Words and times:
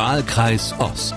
Wahlkreis 0.00 0.74
Ost. 0.78 1.14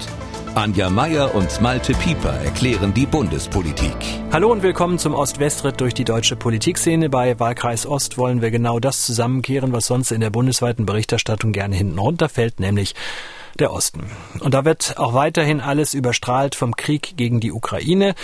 Anja 0.55 0.89
Meier 0.89 1.33
und 1.33 1.61
Malte 1.61 1.93
Pieper 1.93 2.33
erklären 2.43 2.93
die 2.93 3.05
Bundespolitik. 3.05 3.95
Hallo 4.29 4.51
und 4.51 4.61
willkommen 4.61 4.99
zum 4.99 5.15
Ost-West-Ritt 5.15 5.79
durch 5.79 5.93
die 5.93 6.03
deutsche 6.03 6.35
Politikszene. 6.35 7.09
Bei 7.09 7.39
Wahlkreis 7.39 7.85
Ost 7.85 8.17
wollen 8.17 8.41
wir 8.41 8.51
genau 8.51 8.81
das 8.81 9.05
zusammenkehren, 9.05 9.71
was 9.71 9.85
sonst 9.85 10.11
in 10.11 10.19
der 10.19 10.31
bundesweiten 10.31 10.85
Berichterstattung 10.85 11.53
gerne 11.53 11.77
hinten 11.77 11.97
runterfällt, 11.97 12.59
nämlich 12.59 12.93
der 13.57 13.71
Osten. 13.71 14.03
Und 14.41 14.53
da 14.53 14.65
wird 14.65 14.97
auch 14.97 15.13
weiterhin 15.13 15.61
alles 15.61 15.93
überstrahlt 15.93 16.53
vom 16.53 16.75
Krieg 16.75 17.15
gegen 17.15 17.39
die 17.39 17.53
Ukraine. 17.53 18.15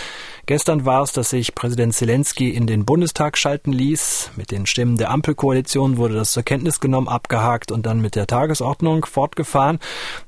Gestern 0.49 0.83
war 0.83 1.03
es, 1.03 1.11
dass 1.11 1.29
sich 1.29 1.53
Präsident 1.53 1.93
Zelensky 1.93 2.49
in 2.49 2.65
den 2.65 2.83
Bundestag 2.83 3.37
schalten 3.37 3.71
ließ. 3.71 4.31
Mit 4.35 4.49
den 4.49 4.65
Stimmen 4.65 4.97
der 4.97 5.11
Ampelkoalition 5.11 5.97
wurde 5.97 6.15
das 6.15 6.31
zur 6.31 6.41
Kenntnis 6.41 6.79
genommen, 6.79 7.07
abgehakt 7.07 7.71
und 7.71 7.85
dann 7.85 8.01
mit 8.01 8.15
der 8.15 8.25
Tagesordnung 8.25 9.05
fortgefahren. 9.05 9.77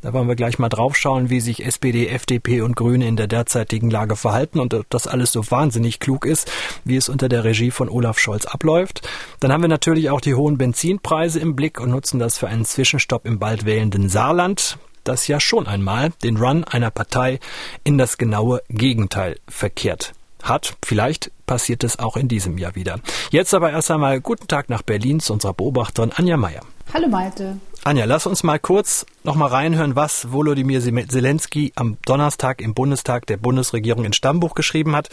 Da 0.03 0.13
wollen 0.13 0.27
wir 0.27 0.35
gleich 0.35 0.59
mal 0.59 0.69
draufschauen, 0.69 1.31
wie 1.31 1.39
sich 1.39 1.65
SPD, 1.65 2.07
FDP 2.07 2.61
und 2.61 2.75
Grüne 2.75 3.07
in 3.07 3.15
der 3.15 3.25
derzeitigen 3.25 3.89
Lage 3.89 4.15
verhalten 4.15 4.59
und 4.59 4.75
ob 4.75 4.87
das 4.91 5.07
alles 5.07 5.31
so 5.31 5.49
wahnsinnig 5.49 5.99
klug 5.99 6.27
ist, 6.27 6.51
wie 6.85 6.97
es 6.97 7.09
unter 7.09 7.27
der 7.27 7.43
Regie 7.43 7.71
von 7.71 7.89
Olaf 7.89 8.19
Scholz 8.19 8.45
abläuft. 8.45 9.09
Dann 9.39 9.51
haben 9.51 9.63
wir 9.63 9.69
natürlich 9.69 10.11
auch 10.11 10.21
die 10.21 10.35
hohen 10.35 10.59
Benzinpreise 10.59 11.39
im 11.39 11.55
Blick 11.55 11.79
und 11.79 11.89
nutzen 11.89 12.19
das 12.19 12.37
für 12.37 12.47
einen 12.47 12.65
Zwischenstopp 12.65 13.25
im 13.25 13.39
bald 13.39 13.65
wählenden 13.65 14.07
Saarland 14.07 14.77
das 15.03 15.27
ja 15.27 15.39
schon 15.39 15.67
einmal 15.67 16.11
den 16.23 16.37
Run 16.37 16.63
einer 16.63 16.91
Partei 16.91 17.39
in 17.83 17.97
das 17.97 18.17
genaue 18.17 18.61
Gegenteil 18.69 19.37
verkehrt 19.47 20.13
hat. 20.43 20.75
Vielleicht 20.83 21.31
passiert 21.45 21.83
es 21.83 21.99
auch 21.99 22.17
in 22.17 22.27
diesem 22.27 22.57
Jahr 22.57 22.75
wieder. 22.75 22.99
Jetzt 23.29 23.53
aber 23.53 23.71
erst 23.71 23.91
einmal 23.91 24.21
guten 24.21 24.47
Tag 24.47 24.69
nach 24.69 24.81
Berlin 24.81 25.19
zu 25.19 25.33
unserer 25.33 25.53
Beobachterin 25.53 26.11
Anja 26.15 26.37
Meier. 26.37 26.61
Hallo 26.93 27.07
Malte. 27.07 27.57
Anja, 27.83 28.05
lass 28.05 28.27
uns 28.27 28.43
mal 28.43 28.59
kurz 28.59 29.05
noch 29.23 29.35
mal 29.35 29.47
reinhören, 29.47 29.95
was 29.95 30.31
Volodymyr 30.31 30.81
Zelensky 30.81 31.71
am 31.75 31.97
Donnerstag 32.05 32.61
im 32.61 32.75
Bundestag 32.75 33.25
der 33.25 33.37
Bundesregierung 33.37 34.05
in 34.05 34.13
Stammbuch 34.13 34.53
geschrieben 34.53 34.95
hat. 34.95 35.09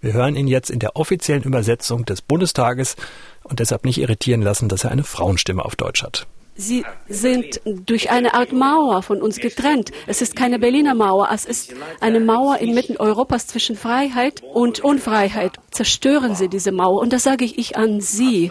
Wir 0.00 0.14
hören 0.14 0.36
ihn 0.36 0.46
jetzt 0.46 0.70
in 0.70 0.78
der 0.78 0.96
offiziellen 0.96 1.42
Übersetzung 1.42 2.06
des 2.06 2.22
Bundestages 2.22 2.96
und 3.42 3.60
deshalb 3.60 3.84
nicht 3.84 3.98
irritieren 3.98 4.40
lassen, 4.40 4.68
dass 4.68 4.84
er 4.84 4.92
eine 4.92 5.04
Frauenstimme 5.04 5.64
auf 5.64 5.76
Deutsch 5.76 6.02
hat. 6.02 6.26
Sie 6.56 6.84
sind 7.08 7.60
durch 7.64 8.10
eine 8.10 8.34
Art 8.34 8.52
Mauer 8.52 9.02
von 9.02 9.20
uns 9.20 9.36
getrennt. 9.38 9.92
Es 10.06 10.22
ist 10.22 10.34
keine 10.36 10.58
Berliner 10.58 10.94
Mauer, 10.94 11.28
es 11.32 11.44
ist 11.44 11.74
eine 12.00 12.20
Mauer 12.20 12.58
inmitten 12.58 12.96
Europas 12.96 13.46
zwischen 13.46 13.76
Freiheit 13.76 14.42
und 14.54 14.80
Unfreiheit. 14.80 15.58
Zerstören 15.70 16.34
Sie 16.34 16.48
diese 16.48 16.72
Mauer. 16.72 17.02
Und 17.02 17.12
das 17.12 17.24
sage 17.24 17.44
ich 17.44 17.76
an 17.76 18.00
Sie. 18.00 18.50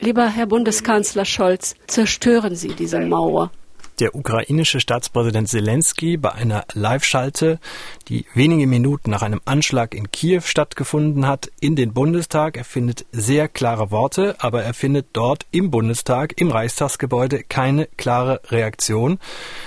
Lieber 0.00 0.28
Herr 0.28 0.46
Bundeskanzler 0.46 1.24
Scholz, 1.24 1.74
zerstören 1.86 2.56
Sie 2.56 2.74
diese 2.74 3.00
Mauer 3.00 3.50
der 4.00 4.14
ukrainische 4.14 4.80
Staatspräsident 4.80 5.48
Zelensky 5.48 6.16
bei 6.16 6.32
einer 6.32 6.64
Live-Schalte, 6.72 7.58
die 8.08 8.26
wenige 8.34 8.66
Minuten 8.66 9.10
nach 9.10 9.22
einem 9.22 9.40
Anschlag 9.44 9.94
in 9.94 10.10
Kiew 10.10 10.42
stattgefunden 10.44 11.26
hat, 11.26 11.50
in 11.60 11.76
den 11.76 11.92
Bundestag. 11.92 12.56
Er 12.56 12.64
findet 12.64 13.06
sehr 13.12 13.48
klare 13.48 13.90
Worte, 13.90 14.36
aber 14.38 14.62
er 14.62 14.74
findet 14.74 15.06
dort 15.12 15.46
im 15.50 15.70
Bundestag, 15.70 16.40
im 16.40 16.50
Reichstagsgebäude 16.50 17.42
keine 17.44 17.86
klare 17.96 18.40
Reaktion. 18.48 19.18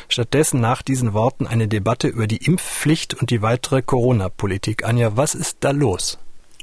Stattdessen 0.10 0.60
nach 0.60 0.82
diesen 0.82 1.14
Worten 1.14 1.48
eine 1.48 1.68
Debatte 1.68 2.08
über 2.08 2.28
die 2.28 2.46
Impfpflicht 2.46 3.14
und 3.14 3.30
die 3.30 3.42
weitere 3.42 3.82
Corona-Politik. 3.82 4.84
Anja, 4.84 5.16
was 5.16 5.36
ist 5.36 5.58
da 5.62 5.72
los? 5.72 6.20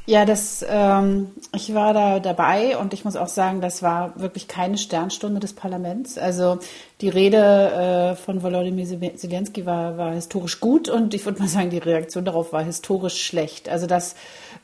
Ja, 0.07 0.27
das, 0.27 0.63
ähm, 0.69 1.31
ich 1.55 1.73
war 1.73 1.95
da 1.95 2.21
dabei 2.21 2.77
und 2.77 2.93
ich 2.93 3.07
muss 3.07 3.17
auch 3.17 3.29
sagen, 3.29 3.63
das 3.63 3.83
war 3.83 4.21
wirklich 4.21 4.49
keine 4.49 4.77
Sternstunde 4.77 5.41
des 5.41 5.55
Parlaments. 5.55 6.19
Also 6.19 6.59
die 7.01 7.09
Rede 7.09 8.13
äh, 8.13 8.15
von 8.15 8.43
Volodymyr 8.43 9.17
Zelensky 9.17 9.65
war, 9.65 9.97
war 9.97 10.13
historisch 10.13 10.61
gut 10.61 10.91
und 10.91 11.15
ich 11.15 11.25
würde 11.25 11.41
mal 11.41 11.49
sagen, 11.49 11.71
die 11.71 11.79
Reaktion 11.79 12.27
darauf 12.27 12.53
war 12.53 12.63
historisch 12.63 13.23
schlecht. 13.23 13.71
Also 13.71 13.87
das 13.87 14.15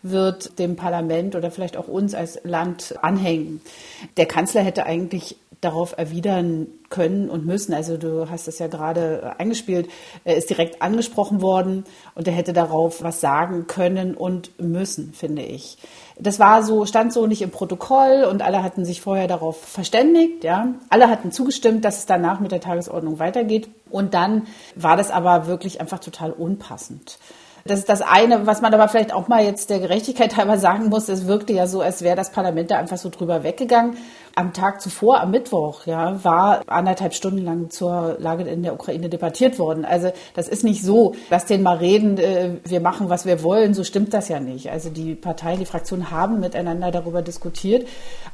wird 0.03 0.59
dem 0.59 0.77
Parlament 0.77 1.35
oder 1.35 1.51
vielleicht 1.51 1.79
auch 1.79 1.89
uns 1.89 2.15
als 2.15 2.41
Land 2.45 2.97
anhängen. 3.01 3.63
Der 4.19 4.27
Kanzler 4.27 4.61
hätte 4.61 4.85
eigentlich 4.85 5.37
darauf 5.61 5.97
erwidern 5.97 6.69
können 6.89 7.29
und 7.29 7.47
müssen. 7.47 7.75
Also 7.75 7.97
du 7.97 8.31
hast 8.31 8.49
es 8.49 8.59
ja 8.59 8.67
gerade 8.67 9.35
eingespielt, 9.39 9.89
er 10.25 10.37
ist 10.37 10.51
direkt 10.51 10.83
angesprochen 10.83 11.43
worden 11.43 11.85
und 12.15 12.27
er 12.27 12.35
hätte 12.35 12.53
darauf 12.53 13.03
was 13.03 13.21
sagen 13.21 13.67
können 13.67 14.15
und 14.15 14.59
müssen, 14.61 15.13
finde 15.13 15.43
ich. 15.43 15.79
Das 16.19 16.39
war 16.39 16.63
so, 16.63 16.87
stand 16.87 17.13
so 17.13 17.27
nicht 17.27 17.43
im 17.43 17.51
Protokoll 17.51 18.27
und 18.31 18.43
alle 18.43 18.63
hatten 18.63 18.85
sich 18.85 19.01
vorher 19.01 19.29
darauf 19.29 19.61
verständigt, 19.61 20.45
ja. 20.45 20.75
Alle 20.89 21.09
hatten 21.09 21.33
zugestimmt, 21.33 21.85
dass 21.85 21.99
es 21.99 22.07
danach 22.07 22.41
mit 22.41 22.53
der 22.53 22.61
Tagesordnung 22.61 23.19
weitergeht. 23.19 23.69
Und 23.91 24.15
dann 24.15 24.47
war 24.75 24.97
das 24.97 25.11
aber 25.11 25.47
wirklich 25.47 25.81
einfach 25.81 25.99
total 25.99 26.33
unpassend. 26.33 27.19
Das 27.65 27.79
ist 27.79 27.89
das 27.89 28.01
eine, 28.03 28.47
was 28.47 28.63
man 28.63 28.73
aber 28.73 28.89
vielleicht 28.89 29.13
auch 29.13 29.29
mal 29.29 29.45
jetzt 29.45 29.71
der 29.71 29.81
Gerechtigkeit 29.81 30.37
halber 30.37 30.59
sagen 30.59 30.89
muss. 30.89 31.09
Es 31.09 31.27
wirkte 31.27 31.53
ja 31.53 31.67
so, 31.67 31.81
als 31.81 32.03
wäre 32.03 32.17
das 32.17 32.33
Parlament 32.33 32.71
da 32.71 32.79
einfach 32.79 32.97
so 32.97 33.11
drüber 33.11 33.43
weggegangen. 33.43 33.97
Am 34.35 34.53
Tag 34.53 34.81
zuvor, 34.81 35.21
am 35.21 35.31
Mittwoch, 35.31 35.87
ja, 35.87 36.23
war 36.25 36.63
anderthalb 36.67 37.15
Stunden 37.15 37.45
lang 37.45 37.71
zur 37.71 38.17
Lage 38.19 38.45
in 38.45 38.63
der 38.63 38.75
Ukraine 38.75 39.09
debattiert 39.09 39.59
worden. 39.59 39.85
Also 39.85 40.13
das 40.35 40.49
ist 40.49 40.65
nicht 40.65 40.83
so, 40.83 41.15
lass 41.31 41.47
den 41.47 41.63
mal 41.63 41.77
reden, 41.77 42.19
äh, 42.19 42.51
wir 42.65 42.81
machen, 42.81 43.09
was 43.09 43.27
wir 43.27 43.43
wollen. 43.43 43.75
So 43.75 43.85
stimmt 43.85 44.15
das 44.15 44.29
ja 44.29 44.41
nicht. 44.41 44.71
Also 44.71 44.91
die 44.91 45.15
Parteien, 45.15 45.59
die 45.59 45.67
Fraktionen 45.67 46.11
haben 46.11 46.41
miteinander 46.41 46.91
darüber 46.91 47.23
diskutiert. 47.23 47.89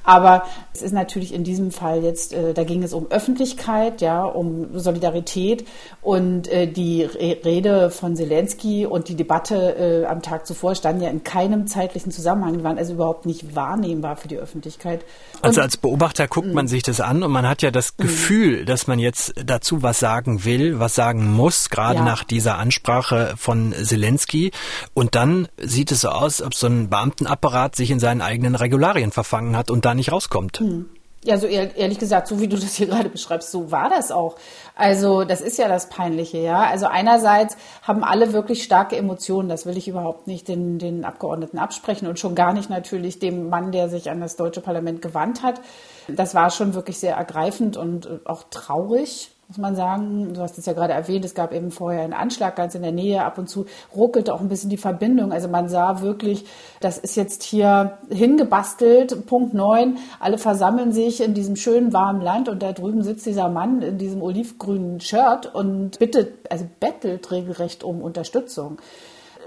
Aber 0.05 0.45
es 0.75 0.83
ist 0.83 0.93
natürlich 0.93 1.33
in 1.33 1.45
diesem 1.45 1.71
Fall 1.71 2.03
jetzt, 2.03 2.33
äh, 2.33 2.55
da 2.55 2.65
ging 2.65 2.83
es 2.83 2.93
um 2.93 3.11
Öffentlichkeit, 3.11 4.01
ja, 4.01 4.25
um 4.25 4.78
Solidarität 4.78 5.67
und 6.03 6.49
äh, 6.49 6.67
die 6.67 7.03
Rede 7.03 7.91
von 7.91 8.17
Zelensky 8.17 8.87
und 8.87 9.09
die 9.09 9.17
Debatte 9.17 10.07
am 10.09 10.23
Tag 10.23 10.47
zuvor 10.47 10.75
standen 10.75 11.03
ja 11.03 11.11
in 11.11 11.25
keinem 11.25 11.67
zeitlichen 11.67 12.13
Zusammenhang, 12.13 12.59
die 12.59 12.65
waren 12.65 12.78
also 12.78 12.95
überhaupt 12.95 13.27
nicht 13.27 13.55
wahrnehmbar 13.55 14.17
für 14.17 14.28
die 14.28 14.39
Öffentlichkeit. 14.39 15.05
Also 15.43 15.61
als 15.61 15.77
Beobachter 15.86 16.26
guckt 16.26 16.52
man 16.52 16.66
sich 16.66 16.82
das 16.82 17.00
an 17.00 17.22
und 17.22 17.30
man 17.30 17.47
hat 17.47 17.62
ja 17.62 17.70
das 17.70 17.94
mhm. 17.97 18.02
Gefühl, 18.02 18.64
dass 18.64 18.88
man 18.88 18.98
jetzt 18.98 19.34
dazu 19.44 19.84
was 19.84 20.00
sagen 20.00 20.44
will, 20.44 20.80
was 20.80 20.97
sagen 20.97 21.32
muss, 21.32 21.70
gerade 21.70 22.00
ja. 22.00 22.04
nach 22.04 22.24
dieser 22.24 22.58
Ansprache 22.58 23.34
von 23.36 23.72
Zelensky. 23.72 24.50
Und 24.94 25.14
dann 25.14 25.47
sieht 25.58 25.92
es 25.92 26.00
so 26.00 26.08
aus, 26.08 26.42
ob 26.42 26.54
so 26.54 26.66
ein 26.66 26.91
Beamtenapparat 26.91 27.76
sich 27.76 27.92
in 27.92 28.00
seinen 28.00 28.20
eigenen 28.20 28.56
Regularien 28.56 29.12
verfangen 29.12 29.56
hat 29.56 29.70
und 29.70 29.84
da 29.84 29.94
nicht 29.94 30.10
rauskommt. 30.10 30.60
Mhm. 30.60 30.86
Ja, 31.26 31.38
so 31.38 31.48
ehrlich 31.48 31.98
gesagt, 31.98 32.28
so 32.28 32.41
wie 32.41 32.47
du 32.47 32.56
das 32.56 32.76
hier 32.76 32.87
gerade 32.87 33.09
beschreibst, 33.09 33.50
so 33.50 33.72
war 33.72 33.91
das 33.91 34.12
auch. 34.12 34.37
Also 34.76 35.25
das 35.25 35.41
ist 35.41 35.59
ja 35.59 35.66
das 35.66 35.88
Peinliche, 35.88 36.38
ja. 36.38 36.60
Also 36.60 36.87
einerseits 36.87 37.56
haben 37.82 38.04
alle 38.04 38.32
wirklich 38.32 38.62
starke 38.62 38.97
Emotionen, 38.97 39.48
das 39.48 39.66
will 39.66 39.76
ich 39.76 39.88
überhaupt 39.88 40.28
nicht 40.28 40.47
den, 40.47 40.78
den 40.78 41.04
Abgeordneten 41.04 41.59
absprechen 41.59 42.06
und 42.06 42.20
schon 42.20 42.36
gar 42.36 42.53
nicht 42.53 42.70
natürlich 42.70 43.19
dem 43.19 43.48
Mann, 43.48 43.72
der 43.72 43.88
sich 43.88 44.09
an 44.09 44.20
das 44.20 44.36
deutsche 44.36 44.60
Parlament 44.60 45.03
gewandt 45.03 45.42
hat. 45.42 45.60
Das 46.06 46.36
war 46.36 46.50
schon 46.50 46.75
wirklich 46.75 46.98
sehr 47.00 47.16
ergreifend 47.16 47.76
und 47.76 48.09
auch 48.25 48.44
traurig 48.48 49.32
muss 49.49 49.59
man 49.59 49.77
sagen. 49.77 50.34
Du 50.34 50.41
hast 50.41 50.59
es 50.59 50.67
ja 50.67 50.73
gerade 50.73 50.93
erwähnt, 50.93 51.25
es 51.25 51.34
gab 51.34 51.53
eben 51.53 51.71
vorher 51.71 52.03
einen 52.03 52.12
Anschlag 52.12 52.57
ganz 52.57 52.75
in 52.75 52.83
der 52.83 52.93
Nähe. 52.93 53.25
Ab 53.25 53.39
und 53.39 53.49
zu 53.49 53.67
ruckelte 53.95 54.34
auch 54.34 54.41
ein 54.41 54.49
bisschen 54.49 54.71
die 54.71 54.77
Verbindung. 54.77 55.33
Also 55.33 55.49
man 55.49 55.69
sah 55.69 56.01
wirklich, 56.01 56.47
das 56.81 56.99
ist 56.99 57.17
jetzt 57.17 57.43
hier 57.43 57.99
hingebastelt. 58.11 59.27
Punkt 59.27 59.55
neun. 59.55 59.99
Alle 60.19 60.39
versammeln 60.39 60.93
sich 60.93 61.23
in 61.23 61.34
diesem 61.34 61.57
schönen 61.57 61.93
warmen 61.93 62.21
Land 62.21 62.49
und 62.49 62.62
da 62.62 62.73
drüben 62.73 63.03
sitzt 63.03 63.27
dieser 63.27 63.49
Mann 63.49 63.83
in 63.83 63.99
diesem 63.99 64.23
olivgrünen 64.23 65.01
Shirt 65.01 65.55
und 65.55 65.99
bittet, 65.99 66.51
also 66.51 66.67
bettelt 66.81 67.31
regelrecht 67.31 67.84
um 67.84 68.03
Unterstützung 68.03 68.78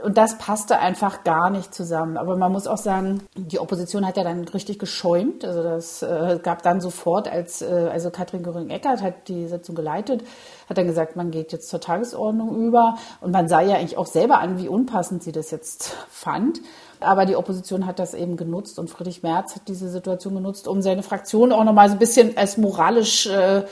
und 0.03 0.17
das 0.17 0.37
passte 0.37 0.79
einfach 0.79 1.23
gar 1.23 1.49
nicht 1.49 1.73
zusammen. 1.73 2.17
Aber 2.17 2.35
man 2.35 2.51
muss 2.51 2.67
auch 2.67 2.77
sagen, 2.77 3.23
die 3.35 3.59
Opposition 3.59 4.05
hat 4.05 4.17
ja 4.17 4.23
dann 4.23 4.47
richtig 4.47 4.79
geschäumt. 4.79 5.43
Also 5.45 5.63
das 5.63 6.01
äh, 6.01 6.39
gab 6.41 6.63
dann 6.63 6.81
sofort, 6.81 7.27
als 7.27 7.61
äh, 7.61 7.89
also 7.91 8.09
Katrin 8.09 8.43
Göring-Eckert 8.43 9.01
hat 9.01 9.27
die 9.27 9.47
Sitzung 9.47 9.75
geleitet, 9.75 10.23
hat 10.69 10.77
dann 10.77 10.87
gesagt, 10.87 11.15
man 11.15 11.31
geht 11.31 11.51
jetzt 11.51 11.69
zur 11.69 11.81
Tagesordnung 11.81 12.55
über. 12.55 12.97
Und 13.21 13.31
man 13.31 13.47
sah 13.47 13.61
ja 13.61 13.75
eigentlich 13.75 13.97
auch 13.97 14.07
selber 14.07 14.39
an, 14.39 14.57
wie 14.57 14.67
unpassend 14.67 15.23
sie 15.23 15.31
das 15.31 15.51
jetzt 15.51 15.95
fand. 16.09 16.61
Aber 16.99 17.25
die 17.25 17.35
Opposition 17.35 17.85
hat 17.85 17.99
das 17.99 18.13
eben 18.13 18.35
genutzt 18.35 18.77
und 18.77 18.89
Friedrich 18.89 19.23
Merz 19.23 19.55
hat 19.55 19.67
diese 19.67 19.89
Situation 19.89 20.35
genutzt, 20.35 20.67
um 20.67 20.81
seine 20.81 21.03
Fraktion 21.03 21.53
auch 21.53 21.63
nochmal 21.63 21.87
so 21.87 21.95
ein 21.95 21.99
bisschen 21.99 22.37
als 22.37 22.57
moralisch 22.57 23.27
äh, 23.27 23.63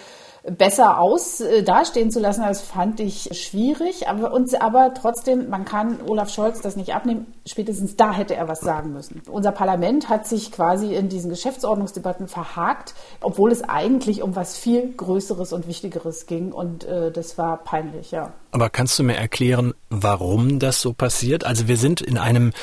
besser 0.49 0.99
aus 0.99 1.41
äh, 1.41 1.63
dastehen 1.63 2.11
zu 2.11 2.19
lassen, 2.19 2.43
das 2.43 2.61
fand 2.61 2.99
ich 2.99 3.29
schwierig. 3.33 4.07
Aber, 4.07 4.31
uns, 4.33 4.53
aber 4.53 4.93
trotzdem, 4.93 5.49
man 5.49 5.65
kann 5.65 5.99
Olaf 6.07 6.29
Scholz 6.29 6.61
das 6.61 6.75
nicht 6.75 6.93
abnehmen. 6.93 7.33
Spätestens 7.45 7.95
da 7.95 8.13
hätte 8.13 8.35
er 8.35 8.47
was 8.47 8.61
sagen 8.61 8.93
müssen. 8.93 9.21
Unser 9.29 9.51
Parlament 9.51 10.09
hat 10.09 10.27
sich 10.27 10.51
quasi 10.51 10.95
in 10.95 11.09
diesen 11.09 11.29
Geschäftsordnungsdebatten 11.29 12.27
verhakt, 12.27 12.93
obwohl 13.21 13.51
es 13.51 13.63
eigentlich 13.63 14.21
um 14.21 14.35
was 14.35 14.57
viel 14.57 14.93
Größeres 14.93 15.53
und 15.53 15.67
Wichtigeres 15.67 16.25
ging. 16.25 16.51
Und 16.51 16.85
äh, 16.85 17.11
das 17.11 17.37
war 17.37 17.57
peinlich, 17.57 18.11
ja. 18.11 18.31
Aber 18.51 18.69
kannst 18.69 18.97
du 18.97 19.03
mir 19.03 19.15
erklären, 19.15 19.73
warum 19.89 20.59
das 20.59 20.81
so 20.81 20.93
passiert? 20.93 21.43
Also 21.43 21.67
wir 21.67 21.77
sind 21.77 22.01
in 22.01 22.17
einem 22.17 22.53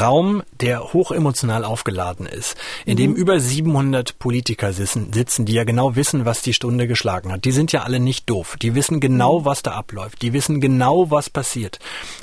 Raum, 0.00 0.42
der 0.60 0.92
hochemotional 0.92 1.64
aufgeladen 1.64 2.26
ist, 2.26 2.56
in 2.84 2.96
dem 2.96 3.12
mhm. 3.12 3.16
über 3.16 3.40
700 3.40 4.18
Politiker 4.18 4.72
sitzen, 4.72 5.12
sitzen, 5.12 5.46
die 5.46 5.54
ja 5.54 5.64
genau 5.64 5.96
wissen, 5.96 6.24
was 6.24 6.42
die 6.42 6.52
Stunde 6.52 6.86
geschlagen 6.86 7.32
hat. 7.32 7.44
Die 7.44 7.52
sind 7.52 7.72
ja 7.72 7.82
alle 7.82 8.00
nicht 8.00 8.28
doof. 8.28 8.56
Die 8.60 8.74
wissen 8.74 9.00
genau, 9.00 9.40
mhm. 9.40 9.44
was 9.46 9.62
da 9.62 9.72
abläuft. 9.72 10.20
Die 10.22 10.32
wissen 10.32 10.60
genau, 10.60 11.10
was 11.10 11.30
passiert. 11.30 11.78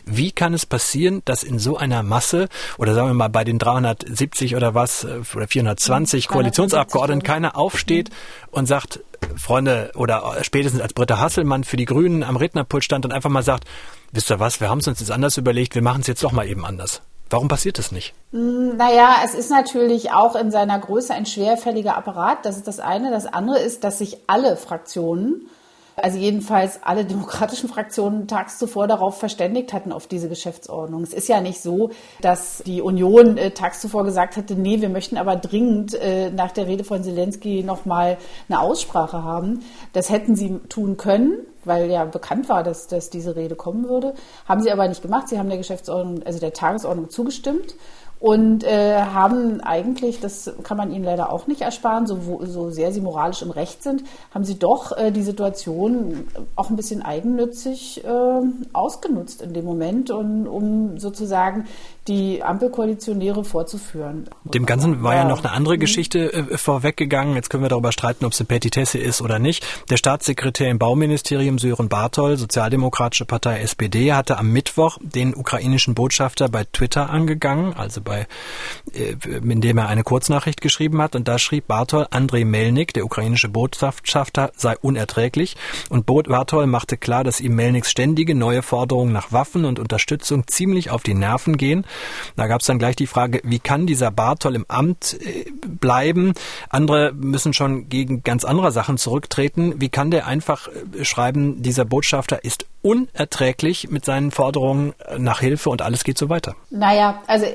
Wie 0.05 0.31
kann 0.31 0.53
es 0.53 0.65
passieren, 0.65 1.21
dass 1.25 1.43
in 1.43 1.57
so 1.59 1.77
einer 1.77 2.03
Masse 2.03 2.49
oder 2.77 2.93
sagen 2.93 3.07
wir 3.07 3.13
mal 3.15 3.29
bei 3.29 3.43
den 3.43 3.57
370 3.57 4.55
oder 4.55 4.75
was 4.75 5.03
äh, 5.03 5.21
oder 5.35 5.47
420 5.47 6.29
mhm. 6.29 6.33
Koalitionsabgeordneten 6.33 7.23
keiner 7.23 7.57
aufsteht 7.57 8.11
und 8.57 8.65
sagt, 8.65 8.99
Freunde 9.37 9.91
oder 9.95 10.35
spätestens 10.41 10.81
als 10.81 10.93
Britta 10.93 11.19
Hasselmann 11.19 11.63
für 11.63 11.77
die 11.77 11.85
Grünen 11.85 12.23
am 12.23 12.35
Rednerpult 12.35 12.83
stand 12.83 13.05
und 13.05 13.11
einfach 13.11 13.29
mal 13.29 13.43
sagt, 13.43 13.65
wisst 14.11 14.31
ihr 14.31 14.39
was, 14.39 14.59
wir 14.59 14.69
haben 14.69 14.79
es 14.79 14.87
uns 14.87 14.99
jetzt 14.99 15.11
anders 15.11 15.37
überlegt, 15.37 15.75
wir 15.75 15.81
machen 15.81 16.01
es 16.01 16.07
jetzt 16.07 16.23
doch 16.23 16.31
mal 16.31 16.47
eben 16.47 16.65
anders. 16.65 17.01
Warum 17.29 17.49
passiert 17.49 17.77
das 17.77 17.91
nicht? 17.91 18.13
Hm, 18.31 18.77
naja, 18.77 19.17
es 19.25 19.33
ist 19.33 19.51
natürlich 19.51 20.11
auch 20.11 20.35
in 20.35 20.49
seiner 20.49 20.79
Größe 20.79 21.13
ein 21.13 21.25
schwerfälliger 21.25 21.97
Apparat. 21.97 22.45
Das 22.45 22.55
ist 22.55 22.67
das 22.67 22.79
eine. 22.79 23.11
Das 23.11 23.25
andere 23.25 23.59
ist, 23.59 23.83
dass 23.83 23.97
sich 23.97 24.17
alle 24.27 24.55
Fraktionen 24.55 25.49
also 25.99 26.19
jedenfalls 26.19 26.79
alle 26.83 27.05
demokratischen 27.05 27.69
Fraktionen 27.69 28.27
tags 28.27 28.59
zuvor 28.59 28.87
darauf 28.87 29.17
verständigt 29.17 29.73
hatten, 29.73 29.91
auf 29.91 30.05
diese 30.05 30.29
Geschäftsordnung. 30.29 31.01
Es 31.01 31.11
ist 31.11 31.27
ja 31.27 31.41
nicht 31.41 31.59
so, 31.59 31.89
dass 32.21 32.61
die 32.65 32.81
Union 32.83 33.37
äh, 33.37 33.49
tags 33.49 33.81
zuvor 33.81 34.03
gesagt 34.03 34.35
hätte, 34.35 34.53
nee, 34.53 34.79
wir 34.79 34.89
möchten 34.89 35.17
aber 35.17 35.35
dringend 35.35 35.95
äh, 35.95 36.29
nach 36.29 36.51
der 36.51 36.67
Rede 36.67 36.83
von 36.83 37.03
Zelensky 37.03 37.63
nochmal 37.63 38.17
eine 38.47 38.59
Aussprache 38.59 39.23
haben. 39.23 39.61
Das 39.93 40.11
hätten 40.11 40.35
sie 40.35 40.59
tun 40.69 40.97
können, 40.97 41.39
weil 41.63 41.89
ja 41.89 42.05
bekannt 42.05 42.47
war, 42.47 42.61
dass, 42.63 42.85
dass 42.85 43.09
diese 43.09 43.35
Rede 43.35 43.55
kommen 43.55 43.89
würde. 43.89 44.13
Haben 44.45 44.61
sie 44.61 44.71
aber 44.71 44.87
nicht 44.87 45.01
gemacht. 45.01 45.27
Sie 45.29 45.39
haben 45.39 45.49
der 45.49 45.57
Geschäftsordnung, 45.57 46.21
also 46.23 46.39
der 46.39 46.53
Tagesordnung 46.53 47.09
zugestimmt 47.09 47.73
und 48.19 48.63
äh, 48.63 49.01
haben 49.01 49.61
eigentlich, 49.61 50.19
das 50.19 50.51
kann 50.63 50.77
man 50.77 50.91
ihnen 50.91 51.03
leider 51.03 51.31
auch 51.31 51.47
nicht 51.47 51.61
ersparen, 51.61 52.07
so, 52.07 52.41
so 52.45 52.71
sehr 52.71 52.91
sie 52.91 53.01
moralisch 53.01 53.41
im 53.41 53.51
Recht 53.51 53.83
sind, 53.83 54.03
haben 54.33 54.43
sie 54.43 54.57
doch 54.57 54.97
äh, 54.97 55.11
die 55.11 55.21
Situation 55.21 56.27
auch 56.55 56.69
ein 56.69 56.75
bisschen 56.75 57.03
eigennützig 57.03 58.03
äh, 58.03 58.41
ausgenutzt 58.73 59.41
in 59.41 59.53
dem 59.53 59.65
Moment, 59.65 60.09
und, 60.09 60.47
um 60.47 60.97
sozusagen 60.97 61.65
die 62.07 62.41
Ampelkoalitionäre 62.41 63.43
vorzuführen. 63.43 64.29
Dem 64.43 64.65
Ganzen 64.65 65.03
war 65.03 65.13
ja, 65.13 65.23
ja 65.23 65.27
noch 65.27 65.43
eine 65.43 65.51
andere 65.51 65.75
mhm. 65.75 65.81
Geschichte 65.81 66.33
äh, 66.33 66.57
vorweggegangen. 66.57 67.35
Jetzt 67.35 67.49
können 67.49 67.63
wir 67.63 67.69
darüber 67.69 67.91
streiten, 67.91 68.25
ob 68.25 68.31
es 68.31 68.39
eine 68.39 68.47
Petitesse 68.47 68.97
ist 68.97 69.21
oder 69.21 69.39
nicht. 69.39 69.65
Der 69.89 69.97
Staatssekretär 69.97 70.69
im 70.69 70.79
Bauministerium 70.79 71.59
Sören 71.59 71.89
Bartol, 71.89 72.37
Sozialdemokratische 72.37 73.25
Partei 73.25 73.61
SPD, 73.61 74.13
hatte 74.13 74.37
am 74.37 74.51
Mittwoch 74.51 74.97
den 75.01 75.35
ukrainischen 75.35 75.95
Botschafter 75.95 76.49
bei 76.49 76.63
Twitter 76.63 77.09
angegangen, 77.09 77.73
also 77.73 78.01
bei, 78.01 78.27
äh, 78.93 79.15
indem 79.35 79.77
er 79.77 79.87
eine 79.89 80.03
Kurznachricht 80.03 80.61
geschrieben 80.61 81.01
hat. 81.01 81.15
Und 81.15 81.27
da 81.27 81.39
schrieb 81.39 81.67
Bartol, 81.67 82.07
Andrei 82.11 82.45
Melnik, 82.45 82.93
der 82.93 83.05
ukrainische 83.05 83.49
Botschafter, 83.49 84.51
sei 84.55 84.77
unerträglich. 84.77 85.57
Und 85.89 86.05
Bartol 86.05 86.67
machte 86.67 86.97
klar, 86.97 87.23
dass 87.23 87.41
ihm 87.41 87.55
Melniks 87.55 87.91
ständige 87.91 88.35
neue 88.35 88.61
Forderungen 88.61 89.11
nach 89.11 89.31
Waffen 89.31 89.65
und 89.65 89.79
Unterstützung 89.79 90.47
ziemlich 90.47 90.89
auf 90.89 91.03
die 91.03 91.13
Nerven 91.13 91.57
gehen 91.57 91.85
da 92.35 92.47
gab 92.47 92.61
es 92.61 92.67
dann 92.67 92.79
gleich 92.79 92.95
die 92.95 93.07
Frage, 93.07 93.41
wie 93.43 93.59
kann 93.59 93.87
dieser 93.87 94.11
Bartol 94.11 94.55
im 94.55 94.65
Amt 94.67 95.17
äh, 95.21 95.45
bleiben? 95.51 96.33
Andere 96.69 97.11
müssen 97.13 97.53
schon 97.53 97.89
gegen 97.89 98.23
ganz 98.23 98.45
andere 98.45 98.71
Sachen 98.71 98.97
zurücktreten. 98.97 99.75
Wie 99.81 99.89
kann 99.89 100.11
der 100.11 100.27
einfach 100.27 100.67
äh, 100.67 101.05
schreiben, 101.05 101.61
dieser 101.61 101.85
Botschafter 101.85 102.43
ist 102.43 102.65
unerträglich 102.81 103.89
mit 103.89 104.05
seinen 104.05 104.31
Forderungen 104.31 104.93
nach 105.17 105.39
Hilfe 105.39 105.69
und 105.69 105.81
alles 105.81 106.03
geht 106.03 106.17
so 106.17 106.29
weiter? 106.29 106.55
Naja, 106.69 107.21
also 107.27 107.45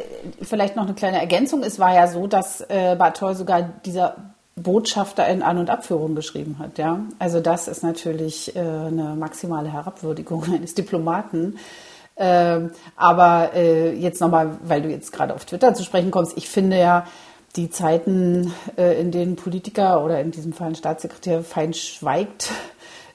vielleicht 0.42 0.76
noch 0.76 0.84
eine 0.84 0.94
kleine 0.94 1.18
Ergänzung. 1.20 1.62
Es 1.62 1.78
war 1.78 1.94
ja 1.94 2.06
so, 2.06 2.26
dass 2.26 2.60
äh, 2.62 2.96
Bartol 2.98 3.34
sogar 3.34 3.62
dieser 3.62 4.16
Botschafter 4.56 5.26
in 5.28 5.42
An- 5.42 5.58
und 5.58 5.70
Abführung 5.70 6.14
geschrieben 6.14 6.56
hat. 6.58 6.78
Ja? 6.78 7.00
Also 7.18 7.40
das 7.40 7.68
ist 7.68 7.82
natürlich 7.82 8.54
äh, 8.54 8.58
eine 8.58 9.14
maximale 9.16 9.72
Herabwürdigung 9.72 10.44
eines 10.52 10.74
Diplomaten. 10.74 11.58
Ähm, 12.24 12.70
aber 12.94 13.50
äh, 13.52 13.92
jetzt 13.94 14.20
nochmal, 14.20 14.56
weil 14.62 14.80
du 14.80 14.88
jetzt 14.88 15.12
gerade 15.12 15.34
auf 15.34 15.44
Twitter 15.44 15.74
zu 15.74 15.82
sprechen 15.82 16.12
kommst, 16.12 16.36
ich 16.36 16.48
finde 16.48 16.78
ja, 16.78 17.04
die 17.56 17.68
Zeiten, 17.68 18.54
äh, 18.78 19.00
in 19.00 19.10
denen 19.10 19.34
Politiker 19.34 20.04
oder 20.04 20.20
in 20.20 20.30
diesem 20.30 20.52
Fall 20.52 20.68
ein 20.68 20.74
Staatssekretär 20.76 21.42
fein 21.42 21.74
schweigt, 21.74 22.52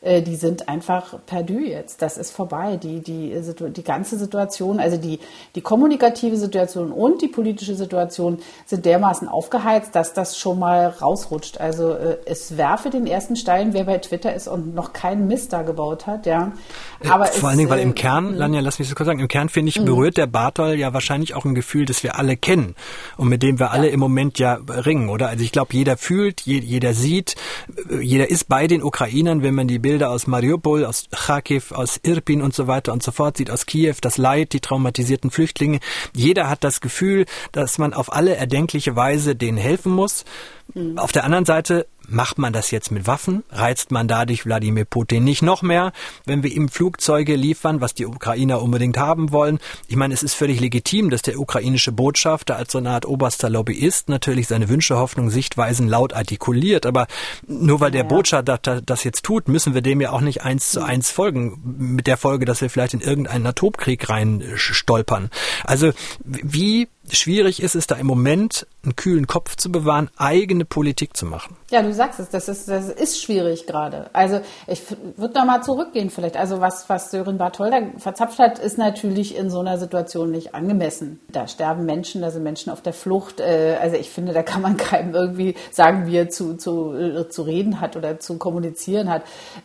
die 0.01 0.35
sind 0.35 0.69
einfach 0.69 1.15
perdu 1.25 1.59
jetzt. 1.59 2.01
Das 2.01 2.17
ist 2.17 2.31
vorbei. 2.31 2.77
Die, 2.77 3.01
die, 3.01 3.33
die 3.69 3.83
ganze 3.83 4.17
Situation, 4.17 4.79
also 4.79 4.97
die, 4.97 5.19
die 5.55 5.61
kommunikative 5.61 6.37
Situation 6.37 6.91
und 6.91 7.21
die 7.21 7.27
politische 7.27 7.75
Situation 7.75 8.39
sind 8.65 8.85
dermaßen 8.85 9.27
aufgeheizt, 9.27 9.95
dass 9.95 10.13
das 10.13 10.37
schon 10.37 10.59
mal 10.59 10.87
rausrutscht. 10.87 11.59
Also 11.59 11.93
äh, 11.93 12.17
es 12.25 12.57
werfe 12.57 12.89
den 12.89 13.07
ersten 13.07 13.35
Stein, 13.35 13.73
wer 13.73 13.83
bei 13.83 13.97
Twitter 13.97 14.33
ist 14.33 14.47
und 14.47 14.75
noch 14.75 14.93
keinen 14.93 15.27
Mist 15.27 15.53
da 15.53 15.61
gebaut 15.61 16.07
hat, 16.07 16.25
ja. 16.25 16.51
Äh, 17.03 17.09
Aber 17.09 17.25
Vor 17.25 17.37
es, 17.37 17.43
allen 17.43 17.57
Dingen, 17.57 17.69
weil 17.69 17.79
im 17.79 17.95
Kern, 17.95 18.33
Lanja, 18.35 18.61
lass 18.61 18.79
mich 18.79 18.87
das 18.87 18.95
kurz 18.95 19.07
sagen, 19.07 19.19
im 19.19 19.27
Kern 19.27 19.49
finde 19.49 19.69
ich, 19.69 19.79
mhm. 19.79 19.85
berührt 19.85 20.17
der 20.17 20.27
Bartol 20.27 20.73
ja 20.73 20.93
wahrscheinlich 20.93 21.35
auch 21.35 21.45
ein 21.45 21.55
Gefühl, 21.55 21.85
das 21.85 22.03
wir 22.03 22.17
alle 22.17 22.37
kennen 22.37 22.75
und 23.17 23.27
mit 23.27 23.43
dem 23.43 23.59
wir 23.59 23.71
alle 23.71 23.87
ja. 23.87 23.93
im 23.93 23.99
Moment 23.99 24.39
ja 24.39 24.59
ringen, 24.67 25.09
oder? 25.09 25.29
Also 25.29 25.43
ich 25.43 25.51
glaube, 25.51 25.73
jeder 25.73 25.97
fühlt, 25.97 26.41
jeder 26.41 26.93
sieht, 26.93 27.35
jeder 27.99 28.29
ist 28.29 28.47
bei 28.47 28.67
den 28.67 28.83
Ukrainern, 28.83 29.43
wenn 29.43 29.55
man 29.55 29.67
die 29.67 29.79
Bilder 29.87 30.09
aus 30.09 30.27
Mariupol, 30.27 30.83
aus 30.83 31.05
Kharkiv, 31.11 31.71
aus 31.71 31.97
Irpin 32.03 32.41
und 32.41 32.53
so 32.53 32.67
weiter 32.67 32.91
und 32.91 33.01
so 33.01 33.13
fort 33.13 33.37
sieht, 33.37 33.49
aus 33.49 33.65
Kiew, 33.65 33.95
das 34.01 34.17
Leid, 34.17 34.51
die 34.51 34.59
traumatisierten 34.59 35.31
Flüchtlinge. 35.31 35.79
Jeder 36.13 36.49
hat 36.49 36.65
das 36.65 36.81
Gefühl, 36.81 37.25
dass 37.53 37.77
man 37.77 37.93
auf 37.93 38.11
alle 38.11 38.35
erdenkliche 38.35 38.97
Weise 38.97 39.37
denen 39.37 39.57
helfen 39.57 39.93
muss. 39.93 40.25
Mhm. 40.73 40.97
Auf 40.97 41.13
der 41.13 41.23
anderen 41.23 41.45
Seite 41.45 41.87
Macht 42.09 42.37
man 42.37 42.53
das 42.53 42.71
jetzt 42.71 42.91
mit 42.91 43.05
Waffen? 43.05 43.43
Reizt 43.51 43.91
man 43.91 44.07
dadurch 44.07 44.45
Wladimir 44.45 44.85
Putin 44.85 45.25
nicht 45.25 45.41
noch 45.41 45.61
mehr, 45.61 45.91
wenn 46.25 46.41
wir 46.41 46.51
ihm 46.51 46.69
Flugzeuge 46.69 47.35
liefern, 47.35 47.81
was 47.81 47.93
die 47.93 48.05
Ukrainer 48.05 48.61
unbedingt 48.61 48.97
haben 48.97 49.31
wollen? 49.31 49.59
Ich 49.87 49.97
meine, 49.97 50.13
es 50.13 50.23
ist 50.23 50.33
völlig 50.33 50.61
legitim, 50.61 51.09
dass 51.09 51.21
der 51.21 51.37
ukrainische 51.37 51.91
Botschafter 51.91 52.55
als 52.55 52.71
so 52.71 52.77
eine 52.77 52.91
Art 52.91 53.05
oberster 53.05 53.49
Lobbyist 53.49 54.07
natürlich 54.07 54.47
seine 54.47 54.69
Wünsche, 54.69 54.95
Hoffnungen, 54.97 55.31
Sichtweisen 55.31 55.87
laut 55.87 56.13
artikuliert. 56.13 56.85
Aber 56.85 57.07
nur 57.45 57.81
weil 57.81 57.91
der 57.91 58.03
ja. 58.03 58.07
Botschafter 58.07 58.57
das 58.57 59.03
jetzt 59.03 59.23
tut, 59.23 59.49
müssen 59.49 59.73
wir 59.73 59.81
dem 59.81 59.99
ja 59.99 60.11
auch 60.11 60.21
nicht 60.21 60.43
eins 60.43 60.71
zu 60.71 60.81
eins 60.81 61.11
folgen. 61.11 61.59
Mit 61.77 62.07
der 62.07 62.17
Folge, 62.17 62.45
dass 62.45 62.61
wir 62.61 62.69
vielleicht 62.69 62.93
in 62.93 63.01
irgendeinen 63.01 63.45
Atomkrieg 63.47 64.09
rein 64.09 64.43
stolpern. 64.55 65.29
Also 65.65 65.91
wie 66.23 66.87
schwierig 67.11 67.61
ist 67.61 67.75
es 67.75 67.87
da 67.87 67.95
im 67.95 68.07
Moment, 68.07 68.67
einen 68.83 68.95
kühlen 68.95 69.27
Kopf 69.27 69.55
zu 69.55 69.71
bewahren, 69.71 70.09
eigene 70.17 70.65
Politik 70.65 71.15
zu 71.15 71.25
machen. 71.25 71.57
Ja, 71.69 71.81
du 71.81 71.93
sagst 71.93 72.19
es, 72.19 72.29
das 72.29 72.47
ist, 72.47 72.69
das 72.69 72.89
ist 72.89 73.21
schwierig 73.21 73.67
gerade. 73.67 74.09
Also 74.13 74.39
ich 74.67 74.81
würde 75.17 75.33
da 75.33 75.45
mal 75.45 75.61
zurückgehen 75.61 76.09
vielleicht. 76.09 76.37
Also 76.37 76.61
was, 76.61 76.87
was 76.89 77.11
Sören 77.11 77.37
Bartholder 77.37 77.81
verzapft 77.97 78.39
hat, 78.39 78.59
ist 78.59 78.77
natürlich 78.77 79.35
in 79.35 79.49
so 79.49 79.59
einer 79.59 79.77
Situation 79.77 80.31
nicht 80.31 80.55
angemessen. 80.55 81.19
Da 81.29 81.47
sterben 81.47 81.85
Menschen, 81.85 82.21
da 82.21 82.31
sind 82.31 82.43
Menschen 82.43 82.71
auf 82.71 82.81
der 82.81 82.93
Flucht. 82.93 83.41
Äh, 83.41 83.77
also 83.81 83.97
ich 83.97 84.09
finde, 84.09 84.33
da 84.33 84.43
kann 84.43 84.61
man 84.61 84.77
keinem 84.77 85.13
irgendwie 85.13 85.55
sagen, 85.71 86.07
wie 86.07 86.15
er 86.15 86.29
zu, 86.29 86.55
zu, 86.55 86.93
äh, 86.93 87.29
zu 87.29 87.41
reden 87.41 87.81
hat 87.81 87.97
oder 87.97 88.19
zu 88.19 88.37
kommunizieren 88.37 89.09
hat. 89.09 89.23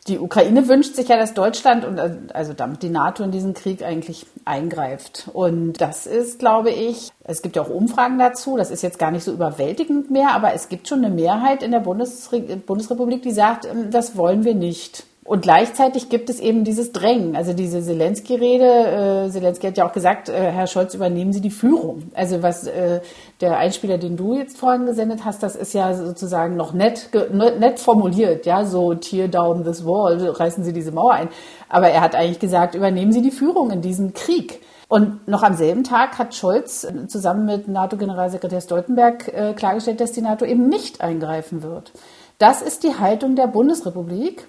Die 0.09 0.19
Ukraine 0.19 0.67
wünscht 0.69 0.97
sich 0.97 1.09
ja, 1.09 1.17
dass 1.17 1.35
Deutschland 1.35 1.85
und 1.85 2.01
also 2.35 2.53
damit 2.53 2.83
die 2.83 2.91
NATO 2.91 3.23
in 3.23 3.31
diesen 3.31 3.55
Krieg 3.55 3.83
eigentlich 3.83 4.27
eingreift. 4.45 5.29
Und 5.33 5.75
das 5.81 6.07
ist, 6.07 6.39
glaube 6.39 6.71
ich, 6.71 7.11
es 7.25 7.43
gibt 7.43 7.57
ja 7.57 7.62
auch 7.62 7.71
Umfragen 7.71 8.19
dazu, 8.19 8.57
das 8.57 8.71
ist 8.71 8.83
jetzt 8.83 8.99
gar 8.99 9.11
nicht 9.11 9.25
so 9.25 9.33
überwältigend 9.33 10.11
mehr, 10.11 10.35
aber 10.35 10.55
es 10.55 10.69
gibt 10.69 10.88
schon 10.88 11.05
eine 11.05 11.14
Mehrheit 11.14 11.62
in 11.62 11.71
der 11.71 11.81
Bundesre 11.81 12.41
Bundesrepublik, 12.41 13.23
die 13.23 13.33
sagt, 13.33 13.67
ähm, 13.67 13.91
das 13.91 14.17
wollen 14.17 14.45
wir 14.45 14.55
nicht. 14.55 15.05
Und 15.25 15.43
gleichzeitig 15.43 16.09
gibt 16.09 16.29
es 16.31 16.41
eben 16.41 16.64
dieses 16.64 16.91
Drängen, 16.91 17.37
also 17.37 17.52
diese 17.52 17.81
Zelensky-Rede. 17.81 19.26
Äh, 19.26 19.31
Zelensky 19.31 19.69
hat 19.69 19.76
ja 19.76 19.87
auch 19.87 19.93
gesagt, 19.93 20.29
äh, 20.29 20.33
Herr 20.33 20.67
Scholz, 20.67 20.95
übernehmen 20.95 21.33
Sie 21.33 21.41
die 21.41 21.52
Führung. 21.52 22.11
Also 22.12 22.43
was 22.43 22.67
äh, 22.67 23.00
der 23.41 23.57
Einspieler, 23.57 23.99
den 23.99 24.17
du 24.17 24.35
jetzt 24.35 24.59
vorhin 24.59 24.85
gesendet 24.85 25.25
hast, 25.25 25.45
das 25.45 25.55
ist 25.55 25.75
ja 25.75 25.95
sozusagen 25.95 26.57
noch 26.57 26.73
nett, 26.73 27.11
nett 27.33 27.79
formuliert, 27.79 28.47
ja, 28.47 28.64
so 28.64 28.95
tear 28.95 29.29
down 29.29 29.62
this 29.62 29.87
wall, 29.87 30.19
reißen 30.19 30.64
Sie 30.64 30.73
diese 30.73 30.91
Mauer 30.91 31.12
ein. 31.12 31.29
Aber 31.69 31.88
er 31.88 32.00
hat 32.00 32.17
eigentlich 32.17 32.41
gesagt, 32.41 32.75
übernehmen 32.75 33.12
Sie 33.12 33.23
die 33.23 33.31
Führung 33.31 33.71
in 33.71 33.81
diesem 33.81 34.14
Krieg. 34.14 34.61
Und 34.93 35.27
noch 35.27 35.43
am 35.43 35.55
selben 35.55 35.85
Tag 35.85 36.19
hat 36.19 36.35
Scholz 36.35 36.85
äh, 36.85 37.07
zusammen 37.07 37.47
mit 37.47 37.67
NATO-Generalsekretär 37.67 38.61
Stoltenberg 38.61 39.27
äh, 39.29 39.55
klargestellt, 39.55 40.03
dass 40.03 40.13
die 40.13 40.21
NATO 40.21 40.45
eben 40.45 40.69
nicht 40.69 41.01
eingreifen 41.01 41.63
wird. 41.63 41.93
Das 42.37 42.61
ist 42.61 42.83
die 42.83 42.99
Haltung 42.99 43.35
der 43.35 43.47
Bundesrepublik 43.47 44.47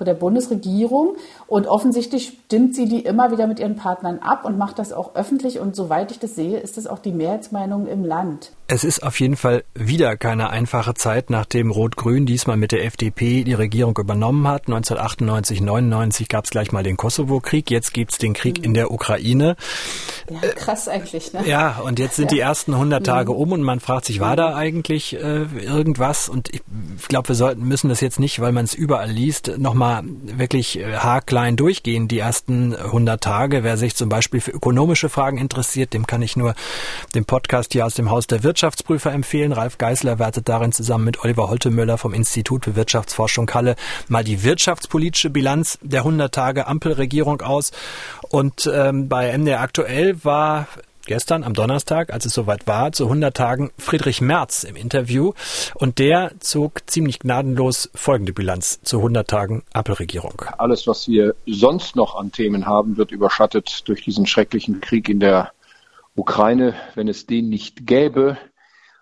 der 0.00 0.14
Bundesregierung 0.14 1.16
und 1.46 1.66
offensichtlich 1.66 2.38
stimmt 2.46 2.74
sie 2.74 2.86
die 2.86 3.00
immer 3.00 3.30
wieder 3.30 3.46
mit 3.46 3.60
ihren 3.60 3.76
Partnern 3.76 4.18
ab 4.18 4.44
und 4.44 4.58
macht 4.58 4.78
das 4.78 4.92
auch 4.92 5.14
öffentlich 5.14 5.60
und 5.60 5.76
soweit 5.76 6.10
ich 6.10 6.18
das 6.18 6.34
sehe, 6.34 6.58
ist 6.58 6.76
das 6.76 6.86
auch 6.86 6.98
die 6.98 7.12
Mehrheitsmeinung 7.12 7.86
im 7.86 8.04
Land. 8.04 8.50
Es 8.66 8.82
ist 8.82 9.02
auf 9.02 9.20
jeden 9.20 9.36
Fall 9.36 9.62
wieder 9.74 10.16
keine 10.16 10.48
einfache 10.48 10.94
Zeit, 10.94 11.28
nachdem 11.28 11.70
Rot-Grün 11.70 12.24
diesmal 12.24 12.56
mit 12.56 12.72
der 12.72 12.82
FDP 12.86 13.44
die 13.44 13.52
Regierung 13.52 13.98
übernommen 13.98 14.48
hat. 14.48 14.68
1998, 14.68 15.60
99 15.60 16.28
gab 16.30 16.46
es 16.46 16.50
gleich 16.50 16.72
mal 16.72 16.82
den 16.82 16.96
Kosovo-Krieg, 16.96 17.70
jetzt 17.70 17.92
gibt's 17.92 18.16
den 18.16 18.32
Krieg 18.32 18.60
mhm. 18.60 18.64
in 18.64 18.74
der 18.74 18.90
Ukraine. 18.90 19.56
Ja, 20.30 20.48
krass 20.54 20.88
eigentlich. 20.88 21.34
Ne? 21.34 21.46
Ja, 21.46 21.80
und 21.84 21.98
jetzt 21.98 22.16
sind 22.16 22.30
ja. 22.30 22.36
die 22.36 22.40
ersten 22.40 22.72
100 22.72 23.04
Tage 23.04 23.32
mhm. 23.32 23.38
um 23.38 23.52
und 23.52 23.62
man 23.62 23.80
fragt 23.80 24.06
sich, 24.06 24.20
war 24.20 24.34
da 24.34 24.56
eigentlich 24.56 25.14
äh, 25.14 25.42
irgendwas? 25.42 26.30
Und 26.30 26.48
ich 26.48 26.62
glaube, 27.06 27.28
wir 27.28 27.34
sollten 27.34 27.68
müssen 27.68 27.90
das 27.90 28.00
jetzt 28.00 28.18
nicht, 28.18 28.40
weil 28.40 28.52
man 28.52 28.64
es 28.64 28.72
überall 28.72 29.10
liest, 29.10 29.58
nochmal 29.58 30.04
wirklich 30.04 30.78
äh, 30.78 30.96
haarklein 30.96 31.56
durchgehen, 31.56 32.08
die 32.08 32.18
ersten 32.18 32.74
100 32.74 33.22
Tage. 33.22 33.62
Wer 33.62 33.76
sich 33.76 33.94
zum 33.94 34.08
Beispiel 34.08 34.40
für 34.40 34.52
ökonomische 34.52 35.10
Fragen 35.10 35.36
interessiert, 35.36 35.92
dem 35.92 36.06
kann 36.06 36.22
ich 36.22 36.34
nur 36.34 36.54
den 37.14 37.26
Podcast 37.26 37.74
hier 37.74 37.84
aus 37.84 37.92
dem 37.92 38.08
Haus 38.08 38.26
der 38.26 38.42
Wirtschaft 38.42 38.53
Wirtschaftsprüfer 38.54 39.10
empfehlen. 39.10 39.50
Ralf 39.50 39.78
Geisler 39.78 40.20
wertet 40.20 40.48
darin 40.48 40.70
zusammen 40.70 41.04
mit 41.06 41.24
Oliver 41.24 41.50
Holtemöller 41.50 41.98
vom 41.98 42.14
Institut 42.14 42.66
für 42.66 42.76
Wirtschaftsforschung 42.76 43.50
Halle 43.52 43.74
mal 44.06 44.22
die 44.22 44.44
wirtschaftspolitische 44.44 45.28
Bilanz 45.28 45.76
der 45.82 46.02
100 46.02 46.32
Tage 46.32 46.68
Ampelregierung 46.68 47.40
aus. 47.40 47.72
Und 48.28 48.70
ähm, 48.72 49.08
bei 49.08 49.36
MDR 49.36 49.60
aktuell 49.60 50.24
war 50.24 50.68
gestern 51.04 51.42
am 51.42 51.54
Donnerstag, 51.54 52.12
als 52.12 52.26
es 52.26 52.32
soweit 52.32 52.68
war, 52.68 52.92
zu 52.92 53.06
100 53.06 53.36
Tagen 53.36 53.72
Friedrich 53.76 54.20
Merz 54.20 54.62
im 54.62 54.76
Interview. 54.76 55.32
Und 55.74 55.98
der 55.98 56.30
zog 56.38 56.88
ziemlich 56.88 57.18
gnadenlos 57.18 57.90
folgende 57.92 58.32
Bilanz 58.32 58.80
zu 58.84 58.98
100 58.98 59.26
Tagen 59.26 59.64
Ampelregierung. 59.72 60.42
Alles, 60.58 60.86
was 60.86 61.08
wir 61.08 61.34
sonst 61.44 61.96
noch 61.96 62.14
an 62.14 62.30
Themen 62.30 62.66
haben, 62.66 62.96
wird 62.98 63.10
überschattet 63.10 63.82
durch 63.88 64.04
diesen 64.04 64.28
schrecklichen 64.28 64.80
Krieg 64.80 65.08
in 65.08 65.18
der 65.18 65.50
Ukraine, 66.16 66.74
wenn 66.94 67.08
es 67.08 67.26
den 67.26 67.48
nicht 67.48 67.86
gäbe 67.86 68.38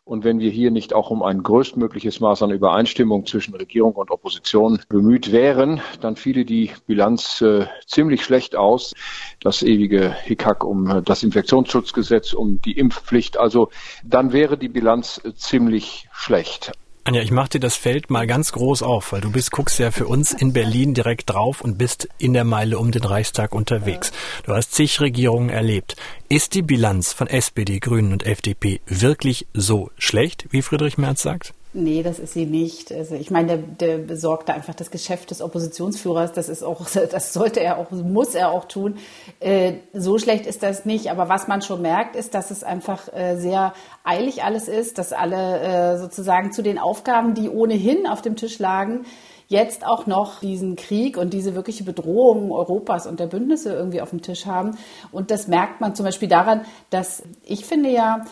und 0.04 0.25
wenn 0.25 0.40
wir 0.40 0.50
hier 0.50 0.71
nicht 0.71 0.95
auch 0.95 1.11
um 1.11 1.23
ein 1.23 1.42
größtmögliches 1.42 2.21
Maß 2.21 2.42
an 2.42 2.50
Übereinstimmung 2.50 3.25
zwischen 3.25 3.54
Regierung 3.54 3.92
und 3.92 4.11
Opposition 4.11 4.81
bemüht 4.88 5.31
wären, 5.31 5.81
dann 6.00 6.16
fiele 6.16 6.45
die 6.45 6.73
Bilanz 6.87 7.40
äh, 7.40 7.66
ziemlich 7.87 8.25
schlecht 8.25 8.57
aus. 8.57 8.95
Das 9.40 9.62
ewige 9.62 10.11
Hickhack 10.11 10.64
um 10.64 11.02
das 11.04 11.23
Infektionsschutzgesetz, 11.23 12.33
um 12.33 12.61
die 12.61 12.78
Impfpflicht. 12.78 13.37
Also 13.38 13.69
dann 14.04 14.33
wäre 14.33 14.59
die 14.59 14.69
Bilanz 14.69 15.21
äh, 15.25 15.35
ziemlich 15.35 16.09
schlecht. 16.12 16.73
Anja, 17.05 17.21
ich 17.21 17.33
mach 17.33 17.49
dir 17.49 17.59
das 17.59 17.75
Feld 17.75 18.11
mal 18.11 18.29
ganz 18.29 18.53
groß 18.53 18.85
auf, 18.85 19.11
weil 19.11 19.21
du 19.21 19.33
bist, 19.33 19.51
guckst 19.51 19.81
ja 19.81 19.91
für 19.91 20.07
uns 20.07 20.33
in 20.33 20.53
Berlin 20.53 20.95
direkt 20.95 21.31
drauf 21.31 21.61
und 21.61 21.77
bist 21.77 22.09
in 22.19 22.33
der 22.33 22.45
Meile 22.45 22.79
um 22.79 22.93
den 22.93 23.03
Reichstag 23.03 23.57
unterwegs. 23.57 24.13
Du 24.45 24.53
hast 24.53 24.73
zig 24.73 25.01
Regierungen 25.01 25.51
erlebt. 25.51 25.97
Ist 26.29 26.55
die 26.55 26.63
Bilanz 26.63 27.13
von 27.13 27.27
SPD, 27.27 27.81
Grünen 27.81 28.13
und 28.13 28.25
FDP 28.25 28.81
wirklich 28.87 29.49
so 29.53 29.91
schlecht, 29.99 30.47
wie 30.51 30.63
Friedrich 30.63 30.97
Merz 30.97 31.23
sagt? 31.23 31.55
Nee, 31.75 32.02
das 32.02 32.19
ist 32.19 32.35
sie 32.35 32.45
nicht. 32.45 32.93
Also 32.93 33.14
ich 33.14 33.31
meine, 33.31 33.57
der, 33.57 33.97
der 33.97 33.99
besorgt 33.99 34.50
da 34.50 34.52
einfach 34.52 34.75
das 34.75 34.91
Geschäft 34.91 35.31
des 35.31 35.41
Oppositionsführers. 35.41 36.33
Das 36.33 36.50
ist 36.50 36.62
auch, 36.62 36.87
das 37.11 37.33
sollte 37.33 37.61
er 37.61 37.79
auch, 37.79 37.91
muss 37.91 38.35
er 38.35 38.50
auch 38.50 38.67
tun. 38.67 38.99
Äh, 39.41 39.75
so 39.95 40.19
schlecht 40.19 40.45
ist 40.45 40.62
das 40.62 40.85
nicht. 40.85 41.11
Aber 41.11 41.31
was 41.31 41.49
man 41.49 41.62
schon 41.62 41.81
merkt, 41.81 42.14
ist, 42.14 42.35
dass 42.35 42.50
es 42.50 42.62
einfach 42.62 43.11
äh, 43.14 43.37
sehr 43.37 43.73
eilig 44.05 44.45
alles 44.45 44.69
ist, 44.69 44.99
dass 44.99 45.14
alle 45.14 45.61
äh, 45.61 45.99
sozusagen 45.99 46.52
zu 46.52 46.62
den 46.62 46.79
Aufgaben, 46.79 47.33
die 47.33 47.49
ohnehin 47.49 48.07
auf 48.07 48.21
dem 48.21 48.37
Tisch 48.37 48.59
lagen, 48.59 49.07
jetzt 49.49 49.87
auch 49.87 50.07
noch 50.07 50.41
diesen 50.41 50.76
Krieg 50.76 51.17
und 51.17 51.33
diese 51.33 51.55
wirkliche 51.55 51.85
Bedrohung 51.85 52.52
Europas 52.52 53.07
und 53.07 53.19
der 53.19 53.26
Bündnisse 53.26 53.73
irgendwie 53.73 54.02
auf 54.02 54.11
dem 54.11 54.21
Tisch 54.21 54.45
haben. 54.45 54.76
Und 55.11 55.31
das 55.31 55.49
merkt 55.49 55.81
man 55.81 55.95
zum 55.95 56.05
Beispiel 56.05 56.29
daran, 56.29 56.62
dass 56.91 57.23
ich 57.45 57.64
finde 57.64 57.91
ja, 57.91 58.25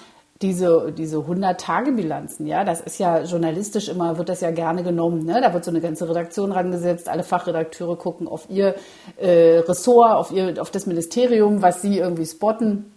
diese, 0.43 0.93
diese 0.97 1.19
100-Tage-Bilanzen, 1.19 2.47
ja, 2.47 2.65
das 2.65 2.81
ist 2.81 2.99
ja 2.99 3.23
journalistisch 3.23 3.89
immer, 3.89 4.17
wird 4.17 4.31
das 4.31 4.41
ja 4.41 4.51
gerne 4.51 4.83
genommen. 4.83 5.27
Ne? 5.27 5.39
Da 5.43 5.53
wird 5.53 5.65
so 5.65 5.71
eine 5.71 5.83
ganze 5.83 6.09
Redaktion 6.09 6.51
rangesetzt, 6.51 7.11
alle 7.11 7.25
Fachredakteure 7.25 7.97
gucken 7.97 8.27
auf 8.27 8.49
ihr 8.49 8.75
äh, 9.19 9.59
Ressort, 9.59 10.13
auf, 10.13 10.33
ihr, 10.33 10.55
auf 10.61 10.71
das 10.71 10.87
Ministerium, 10.87 11.61
was 11.61 11.83
sie 11.83 11.99
irgendwie 11.99 12.25
spotten. 12.25 12.91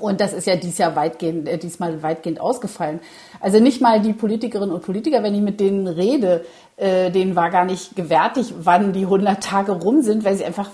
Und 0.00 0.20
das 0.20 0.32
ist 0.32 0.46
ja 0.46 0.56
dies 0.56 0.78
Jahr 0.78 0.96
weitgehend, 0.96 1.48
äh, 1.48 1.58
diesmal 1.58 2.02
weitgehend 2.02 2.40
ausgefallen. 2.40 2.98
Also 3.40 3.60
nicht 3.60 3.80
mal 3.80 4.00
die 4.00 4.12
Politikerinnen 4.12 4.74
und 4.74 4.82
Politiker, 4.82 5.22
wenn 5.22 5.34
ich 5.34 5.42
mit 5.42 5.60
denen 5.60 5.86
rede, 5.86 6.44
äh, 6.76 7.12
denen 7.12 7.36
war 7.36 7.50
gar 7.50 7.66
nicht 7.66 7.94
gewärtig, 7.94 8.52
wann 8.58 8.92
die 8.92 9.04
100 9.04 9.40
Tage 9.40 9.72
rum 9.72 10.02
sind, 10.02 10.24
weil 10.24 10.34
sie 10.34 10.44
einfach 10.44 10.70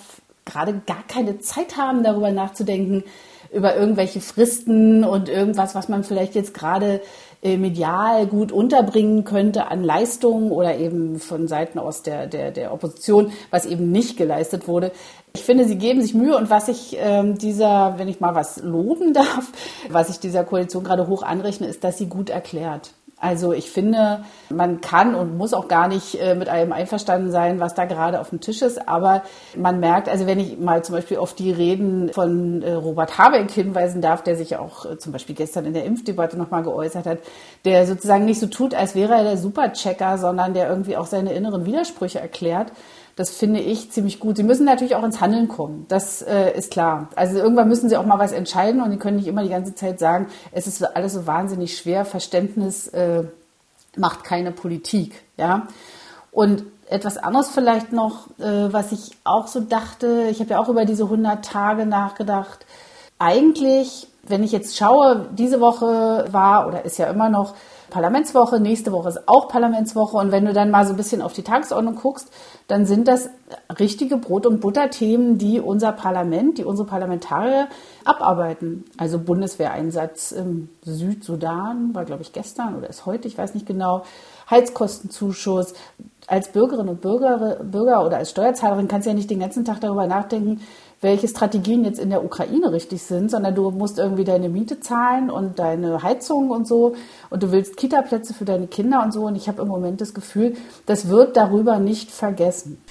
gerade 0.47 0.81
gar 0.87 1.03
keine 1.07 1.41
Zeit 1.41 1.77
haben, 1.77 2.03
darüber 2.03 2.31
nachzudenken, 2.31 3.05
über 3.53 3.77
irgendwelche 3.77 4.21
Fristen 4.21 5.05
und 5.05 5.29
irgendwas, 5.29 5.75
was 5.75 5.89
man 5.89 6.05
vielleicht 6.05 6.35
jetzt 6.35 6.55
gerade 6.55 7.01
äh, 7.43 7.57
medial 7.57 8.27
gut 8.27 8.53
unterbringen 8.53 9.25
könnte 9.25 9.69
an 9.69 9.83
Leistungen 9.83 10.51
oder 10.51 10.77
eben 10.77 11.19
von 11.19 11.49
Seiten 11.49 11.79
aus 11.79 12.03
der, 12.03 12.27
der, 12.27 12.51
der 12.51 12.73
Opposition, 12.73 13.33
was 13.51 13.67
eben 13.67 13.91
nicht 13.91 14.17
geleistet 14.17 14.69
wurde. 14.69 14.93
Ich 15.35 15.43
finde, 15.43 15.65
sie 15.65 15.79
geben 15.79 16.03
sich 16.03 16.13
Mühe 16.15 16.37
und 16.37 16.51
was 16.51 16.69
ich 16.69 16.97
ähm, 17.01 17.39
dieser, 17.39 17.95
wenn 17.99 18.09
ich 18.09 18.21
mal 18.21 18.35
was 18.35 18.63
loben 18.63 19.13
darf, 19.15 19.53
was 19.89 20.11
ich 20.11 20.19
dieser 20.19 20.45
Koalition 20.45 20.85
gerade 20.85 21.07
hoch 21.07 21.23
anrechne, 21.23 21.67
ist, 21.67 21.83
dass 21.83 21.99
sie 21.99 22.07
gut 22.07 22.31
erklärt. 22.31 22.93
Also 23.21 23.53
ich 23.53 23.71
finde, 23.71 24.25
man 24.49 24.81
kann 24.81 25.15
und 25.15 25.37
muss 25.37 25.53
auch 25.53 25.69
gar 25.69 25.89
nicht 25.89 26.19
äh, 26.19 26.35
mit 26.35 26.49
allem 26.49 26.73
einverstanden 26.73 27.31
sein, 27.31 27.61
was 27.61 27.75
da 27.75 27.85
gerade 27.85 28.19
auf 28.19 28.31
dem 28.31 28.41
Tisch 28.41 28.63
ist. 28.63 28.89
Aber 28.89 29.23
man 29.55 29.79
merkt, 29.79 30.09
also 30.09 30.27
wenn 30.27 30.41
ich 30.41 30.59
mal 30.59 30.83
zum 30.83 30.95
Beispiel 30.95 31.19
auf 31.19 31.35
die 31.35 31.53
Reden 31.53 32.11
von 32.15 32.63
äh, 32.63 32.73
Robert 32.73 33.19
Habeck 33.19 33.51
hinweisen 33.51 34.01
darf, 34.01 34.23
der 34.23 34.37
sich 34.37 34.57
auch 34.57 34.87
äh, 34.87 34.99
zum 34.99 35.13
Beispiel 35.13 35.35
gestern 35.35 35.67
in 35.67 35.75
der 35.75 35.85
Impfdebatte 35.85 36.39
nochmal 36.39 36.63
geäußert 36.63 37.05
hat, 37.05 37.19
der 37.67 37.87
sozusagen 37.87 38.25
nicht 38.25 38.41
so 38.41 38.47
tut, 38.47 38.75
als 38.75 38.95
wäre 38.95 39.15
er 39.15 39.25
der 39.25 39.37
Superchecker, 39.37 40.17
sondern 40.17 40.55
der 40.55 40.71
irgendwie 40.71 40.97
auch 40.97 41.07
seine 41.07 41.35
inneren 41.35 41.67
Widersprüche 41.67 42.21
erklärt. 42.21 42.73
Das 43.21 43.37
finde 43.37 43.61
ich 43.61 43.91
ziemlich 43.91 44.19
gut. 44.19 44.39
Sie 44.39 44.43
müssen 44.43 44.65
natürlich 44.65 44.97
auch 44.97 45.05
ins 45.05 45.21
Handeln 45.21 45.47
kommen. 45.47 45.85
Das 45.89 46.23
äh, 46.23 46.57
ist 46.57 46.71
klar. 46.71 47.09
Also 47.17 47.37
irgendwann 47.37 47.69
müssen 47.69 47.91
sie 47.91 47.99
auch 47.99 48.07
mal 48.07 48.19
was 48.19 48.33
entscheiden 48.33 48.81
und 48.81 48.91
sie 48.93 48.97
können 48.97 49.19
nicht 49.19 49.27
immer 49.27 49.43
die 49.43 49.51
ganze 49.51 49.75
Zeit 49.75 49.99
sagen, 49.99 50.29
es 50.53 50.67
ist 50.67 50.83
alles 50.97 51.13
so 51.13 51.27
wahnsinnig 51.27 51.77
schwer. 51.77 52.07
Verständnis 52.07 52.89
äh, 52.89 53.25
macht 53.95 54.25
keine 54.25 54.53
Politik. 54.53 55.23
Ja. 55.37 55.69
Und 56.33 56.65
etwas 56.89 57.19
anderes 57.19 57.51
vielleicht 57.51 57.93
noch, 57.93 58.29
äh, 58.39 58.73
was 58.73 58.91
ich 58.91 59.11
auch 59.25 59.49
so 59.49 59.61
dachte. 59.61 60.29
Ich 60.31 60.41
habe 60.41 60.53
ja 60.53 60.59
auch 60.59 60.71
über 60.71 60.87
diese 60.87 61.05
100 61.05 61.45
Tage 61.45 61.85
nachgedacht. 61.85 62.65
Eigentlich, 63.19 64.09
wenn 64.23 64.43
ich 64.43 64.53
jetzt 64.53 64.79
schaue, 64.79 65.29
diese 65.33 65.61
Woche 65.61 66.25
war 66.31 66.67
oder 66.69 66.87
ist 66.87 66.97
ja 66.97 67.11
immer 67.11 67.29
noch 67.29 67.53
Parlamentswoche, 67.91 68.61
nächste 68.61 68.93
Woche 68.93 69.11
ist 69.11 69.29
auch 69.29 69.49
Parlamentswoche 69.49 70.17
und 70.17 70.33
wenn 70.33 70.47
du 70.47 70.53
dann 70.53 70.71
mal 70.71 70.87
so 70.87 70.93
ein 70.93 70.97
bisschen 70.97 71.21
auf 71.21 71.33
die 71.33 71.43
Tagesordnung 71.43 71.97
guckst, 71.97 72.29
dann 72.69 72.87
sind 72.87 73.09
das 73.09 73.29
richtige 73.79 74.17
Brot- 74.17 74.47
und 74.47 74.61
Butterthemen, 74.61 75.39
die 75.39 75.61
unser 75.61 75.93
Parlament, 75.93 76.59
die 76.59 76.65
unsere 76.65 76.87
Parlamentarier 76.87 77.69
abarbeiten. 78.05 78.85
Also 78.97 79.19
Bundeswehreinsatz 79.19 80.33
im 80.33 80.69
Südsudan 80.83 81.95
war, 81.95 82.05
glaube 82.05 82.23
ich, 82.23 82.33
gestern 82.33 82.77
oder 82.77 82.89
ist 82.89 83.07
heute, 83.07 83.29
ich 83.29 83.37
weiß 83.37 83.55
nicht 83.55 83.67
genau. 83.67 84.05
Heizkostenzuschuss. 84.51 85.75
Als 86.27 86.53
Bürgerin 86.53 86.89
und 86.89 87.01
Bürger, 87.01 87.57
Bürger 87.63 88.05
oder 88.07 88.19
als 88.19 88.31
Steuerzahlerin 88.31 88.89
kannst 88.89 89.07
du 89.07 89.11
ja 89.11 89.17
nicht 89.17 89.31
den 89.31 89.41
ganzen 89.41 89.65
Tag 89.65 89.81
darüber 89.81 90.07
nachdenken, 90.07 90.61
welche 91.01 91.29
Strategien 91.29 91.85
jetzt 91.85 91.99
in 91.99 92.11
der 92.11 92.23
Ukraine 92.23 92.73
richtig 92.73 93.03
sind, 93.03 93.31
sondern 93.31 93.55
du 93.55 93.71
musst 93.71 93.99
irgendwie 93.99 94.25
deine 94.25 94.51
Miete 94.51 94.81
zahlen 94.81 95.31
und 95.31 95.59
deine 95.59 96.03
Heizung 96.03 96.51
und 96.51 96.69
so 96.69 96.95
und 97.31 97.43
du 97.43 97.53
willst 97.53 97.79
Kitaplätze 97.79 98.35
für 98.35 98.45
deine 98.45 98.67
Kinder 98.67 99.03
und 99.03 99.13
so 99.13 99.23
und 99.27 99.35
ich 99.35 99.49
habe 99.49 99.63
im 99.63 99.69
Moment 99.69 100.03
das 100.03 100.13
Gefühl, 100.13 100.57
das 100.85 101.09
wird 101.09 101.39
darüber 101.39 101.79
nicht 101.79 102.11
vergessen. 102.11 102.83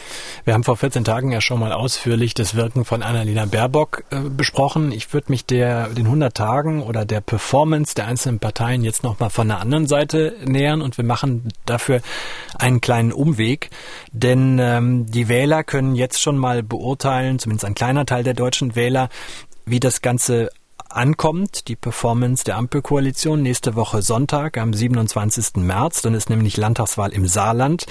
Wir 0.43 0.55
haben 0.55 0.63
vor 0.63 0.77
14 0.77 1.03
Tagen 1.03 1.31
ja 1.31 1.39
schon 1.39 1.59
mal 1.59 1.71
ausführlich 1.71 2.33
das 2.33 2.55
Wirken 2.55 2.83
von 2.83 3.03
Annalena 3.03 3.45
Baerbock 3.45 4.05
äh, 4.09 4.21
besprochen. 4.21 4.91
Ich 4.91 5.13
würde 5.13 5.31
mich 5.31 5.45
der 5.45 5.89
den 5.89 6.05
100 6.05 6.35
Tagen 6.35 6.81
oder 6.81 7.05
der 7.05 7.21
Performance 7.21 7.93
der 7.93 8.07
einzelnen 8.07 8.39
Parteien 8.39 8.83
jetzt 8.83 9.03
noch 9.03 9.19
mal 9.19 9.29
von 9.29 9.47
der 9.47 9.59
anderen 9.59 9.85
Seite 9.85 10.33
nähern 10.45 10.81
und 10.81 10.97
wir 10.97 11.05
machen 11.05 11.49
dafür 11.67 12.01
einen 12.57 12.81
kleinen 12.81 13.11
Umweg, 13.11 13.69
denn 14.11 14.57
ähm, 14.59 15.05
die 15.05 15.27
Wähler 15.27 15.63
können 15.63 15.93
jetzt 15.93 16.19
schon 16.19 16.37
mal 16.37 16.63
beurteilen, 16.63 17.37
zumindest 17.37 17.65
ein 17.65 17.75
kleiner 17.99 18.05
Teil 18.05 18.23
der 18.23 18.33
deutschen 18.33 18.75
Wähler, 18.75 19.09
wie 19.65 19.79
das 19.79 20.01
Ganze 20.01 20.49
ankommt, 20.89 21.67
die 21.67 21.75
Performance 21.75 22.43
der 22.43 22.57
Ampelkoalition. 22.57 23.41
Nächste 23.41 23.75
Woche 23.75 24.01
Sonntag 24.01 24.57
am 24.57 24.73
27. 24.73 25.57
März, 25.57 26.01
dann 26.01 26.13
ist 26.13 26.29
nämlich 26.29 26.57
Landtagswahl 26.57 27.13
im 27.13 27.27
Saarland. 27.27 27.85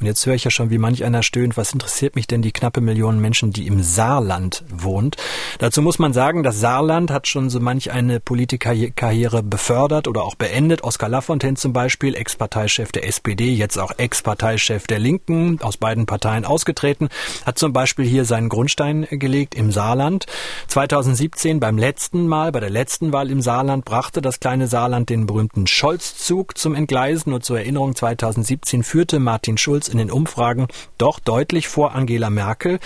Und 0.00 0.06
jetzt 0.06 0.24
höre 0.26 0.34
ich 0.34 0.44
ja 0.44 0.50
schon, 0.50 0.70
wie 0.70 0.78
manch 0.78 1.04
einer 1.04 1.22
stöhnt, 1.22 1.56
was 1.56 1.72
interessiert 1.72 2.16
mich 2.16 2.26
denn 2.26 2.42
die 2.42 2.52
knappe 2.52 2.80
Million 2.80 3.20
Menschen, 3.20 3.52
die 3.52 3.66
im 3.66 3.82
Saarland 3.82 4.64
wohnt. 4.68 5.16
Dazu 5.58 5.82
muss 5.82 5.98
man 5.98 6.12
sagen, 6.12 6.42
das 6.42 6.60
Saarland 6.60 7.10
hat 7.10 7.26
schon 7.26 7.50
so 7.50 7.60
manch 7.60 7.90
eine 7.90 8.20
Politikerkarriere 8.20 9.42
befördert 9.42 10.08
oder 10.08 10.22
auch 10.22 10.34
beendet. 10.34 10.84
Oskar 10.84 11.08
Lafontaine 11.08 11.56
zum 11.56 11.72
Beispiel, 11.72 12.14
Ex-Parteichef 12.14 12.92
der 12.92 13.06
SPD, 13.06 13.52
jetzt 13.52 13.78
auch 13.78 13.92
Ex-Parteichef 13.96 14.86
der 14.86 14.98
Linken, 14.98 15.60
aus 15.60 15.76
beiden 15.76 16.06
Parteien 16.06 16.44
ausgetreten, 16.44 17.08
hat 17.44 17.58
zum 17.58 17.72
Beispiel 17.72 18.06
hier 18.06 18.24
seinen 18.24 18.48
Grundstein 18.48 19.06
gelegt 19.10 19.54
im 19.54 19.72
Saarland. 19.72 20.26
2017 20.68 21.60
beim 21.60 21.78
letzten 21.78 22.26
Mal, 22.26 22.43
bei 22.52 22.60
der 22.60 22.70
letzten 22.70 23.12
Wahl 23.12 23.30
im 23.30 23.40
Saarland, 23.40 23.84
brachte 23.84 24.22
das 24.22 24.40
kleine 24.40 24.66
Saarland 24.66 25.10
den 25.10 25.26
berühmten 25.26 25.66
Scholz-Zug 25.66 26.56
zum 26.56 26.74
Entgleisen 26.74 27.32
und 27.32 27.44
zur 27.44 27.58
Erinnerung 27.58 27.94
2017 27.94 28.82
führte 28.82 29.20
Martin 29.20 29.58
Schulz 29.58 29.88
in 29.88 29.98
den 29.98 30.10
Umfragen 30.10 30.68
doch 30.98 31.20
deutlich 31.20 31.68
vor 31.68 31.94
Angela 31.94 32.30
Merkel. 32.30 32.78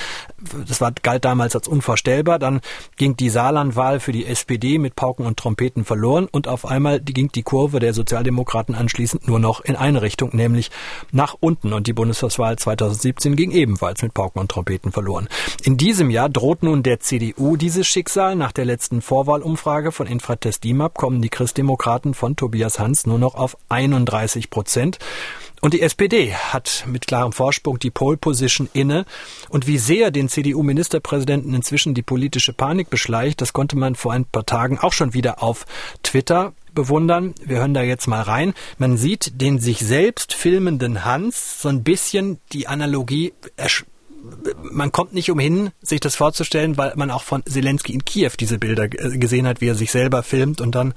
Das 0.66 0.80
war, 0.80 0.92
galt 0.92 1.25
damals 1.25 1.54
als 1.57 1.66
unvorstellbar. 1.66 2.38
Dann 2.38 2.61
ging 2.97 3.16
die 3.16 3.28
Saarlandwahl 3.28 4.00
für 4.00 4.12
die 4.12 4.26
SPD 4.26 4.78
mit 4.78 4.95
Pauken 4.95 5.26
und 5.26 5.37
Trompeten 5.37 5.85
verloren 5.85 6.28
und 6.30 6.47
auf 6.47 6.64
einmal 6.64 7.00
ging 7.00 7.30
die 7.33 7.42
Kurve 7.42 7.80
der 7.80 7.92
Sozialdemokraten 7.92 8.75
anschließend 8.75 9.26
nur 9.26 9.40
noch 9.40 9.61
in 9.61 9.75
eine 9.75 10.02
Richtung, 10.02 10.30
nämlich 10.33 10.71
nach 11.11 11.37
unten. 11.40 11.73
Und 11.73 11.87
die 11.87 11.92
Bundestagswahl 11.92 12.57
2017 12.57 13.35
ging 13.35 13.50
ebenfalls 13.50 14.02
mit 14.02 14.14
Pauken 14.14 14.40
und 14.40 14.50
Trompeten 14.50 14.92
verloren. 14.92 15.28
In 15.64 15.76
diesem 15.76 16.11
Jahr 16.11 16.28
droht 16.28 16.62
nun 16.62 16.83
der 16.83 17.00
CDU 17.00 17.57
dieses 17.57 17.87
Schicksal. 17.87 18.37
Nach 18.37 18.52
der 18.52 18.64
letzten 18.64 19.02
Vorwahlumfrage 19.02 19.92
von 19.92 20.07
Infratest 20.07 20.62
DIMAP 20.64 20.95
kommen 20.95 21.21
die 21.21 21.30
Christdemokraten 21.30 22.14
von 22.14 22.37
Tobias 22.37 22.78
Hans 22.78 23.07
nur 23.07 23.18
noch 23.18 23.35
auf 23.35 23.57
31 23.68 24.50
Prozent. 24.50 24.99
Und 25.61 25.75
die 25.75 25.83
SPD 25.83 26.35
hat 26.35 26.85
mit 26.87 27.07
klarem 27.07 27.33
Vorsprung 27.33 27.79
die 27.79 27.91
Pole 27.91 28.17
Position 28.17 28.69
inne. 28.73 29.05
Und 29.49 29.67
wie 29.67 29.79
sehr 29.79 30.11
den 30.11 30.29
CDU-Ministerpräsidenten 30.29 31.55
inzwischen 31.55 31.95
die 31.95 32.03
politische 32.03 32.53
Panik 32.53 32.91
beschleicht, 32.91 33.41
das 33.41 33.53
konnte 33.53 33.77
man 33.77 33.95
vor 33.95 34.12
ein 34.12 34.25
paar 34.25 34.47
Tagen 34.47 34.79
auch 34.79 34.93
schon 34.93 35.15
wieder 35.15 35.43
auf 35.43 35.67
Twitter 36.03 36.53
bewundern. 36.75 37.35
Wir 37.45 37.59
hören 37.59 37.75
da 37.75 37.83
jetzt 37.83 38.07
mal 38.07 38.23
rein. 38.23 38.55
Man 38.79 38.97
sieht 38.97 39.41
den 39.41 39.59
sich 39.59 39.81
selbst 39.81 40.35
filmenden 40.35 41.05
Hans 41.05 41.61
so 41.61 41.69
ein 41.69 41.83
bisschen 41.83 42.38
die 42.53 42.69
Analogie 42.69 43.33
man 44.71 44.93
kommt 44.93 45.15
nicht 45.15 45.31
umhin, 45.31 45.71
sich 45.81 46.01
das 46.01 46.17
vorzustellen, 46.17 46.77
weil 46.77 46.93
man 46.97 47.11
auch 47.11 47.23
von 47.23 47.43
Zelensky 47.47 47.93
in 47.93 48.05
Kiew 48.05 48.31
diese 48.39 48.59
Bilder 48.59 48.89
gesehen 48.89 49.47
hat, 49.47 49.61
wie 49.61 49.69
er 49.69 49.75
sich 49.75 49.91
selber 49.91 50.23
filmt 50.23 50.61
und 50.61 50.75
dann 50.75 50.95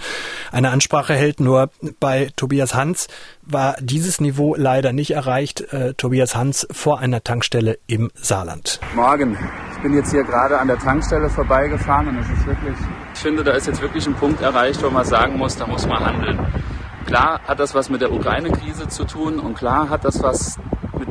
eine 0.51 0.69
Ansprache 0.69 1.13
hält. 1.13 1.39
Nur 1.39 1.69
bei 1.99 2.29
Tobias 2.35 2.73
Hans 2.73 3.07
war 3.41 3.75
dieses 3.79 4.21
Niveau 4.21 4.55
leider 4.55 4.93
nicht 4.93 5.11
erreicht. 5.11 5.61
Äh, 5.73 5.93
Tobias 5.95 6.35
Hans 6.35 6.67
vor 6.71 6.99
einer 6.99 7.23
Tankstelle 7.23 7.79
im 7.87 8.11
Saarland. 8.15 8.79
Morgen. 8.95 9.37
Ich 9.75 9.81
bin 9.81 9.93
jetzt 9.93 10.11
hier 10.11 10.23
gerade 10.23 10.59
an 10.59 10.67
der 10.67 10.77
Tankstelle 10.77 11.29
vorbeigefahren 11.29 12.07
und 12.07 12.19
es 12.19 12.29
ist 12.29 12.45
wirklich, 12.45 12.75
ich 13.13 13.19
finde, 13.19 13.43
da 13.43 13.53
ist 13.53 13.67
jetzt 13.67 13.81
wirklich 13.81 14.05
ein 14.05 14.13
Punkt 14.13 14.41
erreicht, 14.41 14.83
wo 14.83 14.89
man 14.89 15.05
sagen 15.05 15.37
muss, 15.37 15.55
da 15.55 15.65
muss 15.65 15.87
man 15.87 16.05
handeln. 16.05 16.39
Klar 17.05 17.41
hat 17.47 17.59
das 17.59 17.73
was 17.73 17.89
mit 17.89 18.01
der 18.01 18.11
Ukraine-Krise 18.11 18.87
zu 18.87 19.05
tun 19.05 19.39
und 19.39 19.55
klar 19.55 19.89
hat 19.89 20.05
das 20.05 20.21
was 20.21 20.57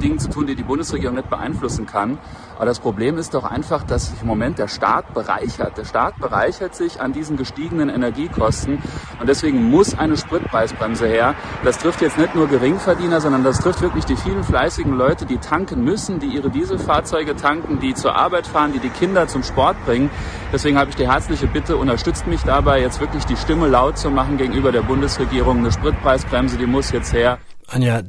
mit 0.00 0.02
Dingen 0.02 0.18
zu 0.18 0.30
tun, 0.30 0.46
die 0.46 0.54
die 0.54 0.62
Bundesregierung 0.62 1.16
nicht 1.16 1.28
beeinflussen 1.28 1.86
kann. 1.86 2.18
Aber 2.56 2.64
das 2.66 2.80
Problem 2.80 3.18
ist 3.18 3.34
doch 3.34 3.44
einfach, 3.44 3.82
dass 3.82 4.10
sich 4.10 4.22
im 4.22 4.28
Moment 4.28 4.58
der 4.58 4.68
Staat 4.68 5.12
bereichert. 5.14 5.76
Der 5.76 5.84
Staat 5.84 6.18
bereichert 6.18 6.74
sich 6.74 7.00
an 7.00 7.12
diesen 7.12 7.36
gestiegenen 7.36 7.88
Energiekosten 7.88 8.82
und 9.18 9.28
deswegen 9.28 9.70
muss 9.70 9.98
eine 9.98 10.16
Spritpreisbremse 10.16 11.06
her. 11.06 11.34
Das 11.64 11.78
trifft 11.78 12.00
jetzt 12.00 12.18
nicht 12.18 12.34
nur 12.34 12.48
Geringverdiener, 12.48 13.20
sondern 13.20 13.44
das 13.44 13.60
trifft 13.60 13.82
wirklich 13.82 14.04
die 14.04 14.16
vielen 14.16 14.42
fleißigen 14.42 14.96
Leute, 14.96 15.26
die 15.26 15.38
tanken 15.38 15.84
müssen, 15.84 16.18
die 16.18 16.28
ihre 16.28 16.50
Dieselfahrzeuge 16.50 17.36
tanken, 17.36 17.78
die 17.78 17.94
zur 17.94 18.14
Arbeit 18.14 18.46
fahren, 18.46 18.72
die 18.72 18.80
die 18.80 18.90
Kinder 18.90 19.26
zum 19.26 19.42
Sport 19.42 19.76
bringen. 19.84 20.10
Deswegen 20.52 20.78
habe 20.78 20.90
ich 20.90 20.96
die 20.96 21.08
herzliche 21.08 21.46
Bitte, 21.46 21.76
unterstützt 21.76 22.26
mich 22.26 22.42
dabei, 22.42 22.80
jetzt 22.80 23.00
wirklich 23.00 23.24
die 23.24 23.36
Stimme 23.36 23.68
laut 23.68 23.98
zu 23.98 24.10
machen 24.10 24.36
gegenüber 24.36 24.72
der 24.72 24.82
Bundesregierung. 24.82 25.58
Eine 25.58 25.72
Spritpreisbremse, 25.72 26.56
die 26.56 26.66
muss 26.66 26.90
jetzt 26.90 27.12
her. 27.12 27.38
Anja, 27.70 28.02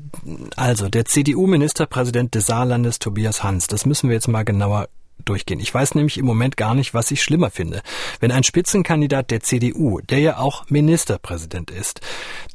also 0.56 0.90
der 0.90 1.06
CDU-Ministerpräsident 1.06 2.36
des 2.36 2.48
Saarlandes 2.48 3.00
Tobias 3.00 3.44
Hans, 3.44 3.68
das 3.68 3.86
müssen 3.86 4.10
wir 4.10 4.16
jetzt 4.16 4.28
mal 4.28 4.44
genauer 4.44 4.90
durchgehen. 5.26 5.60
Ich 5.60 5.74
weiß 5.74 5.96
nämlich 5.96 6.18
im 6.18 6.26
Moment 6.26 6.58
gar 6.58 6.74
nicht, 6.74 6.94
was 6.94 7.12
ich 7.12 7.22
schlimmer 7.22 7.52
finde. 7.52 7.82
Wenn 8.20 8.32
ein 8.32 8.44
Spitzenkandidat 8.44 9.32
der 9.32 9.42
CDU, 9.42 10.00
der 10.02 10.20
ja 10.20 10.38
auch 10.38 10.66
Ministerpräsident 10.70 11.72
ist, 11.72 12.02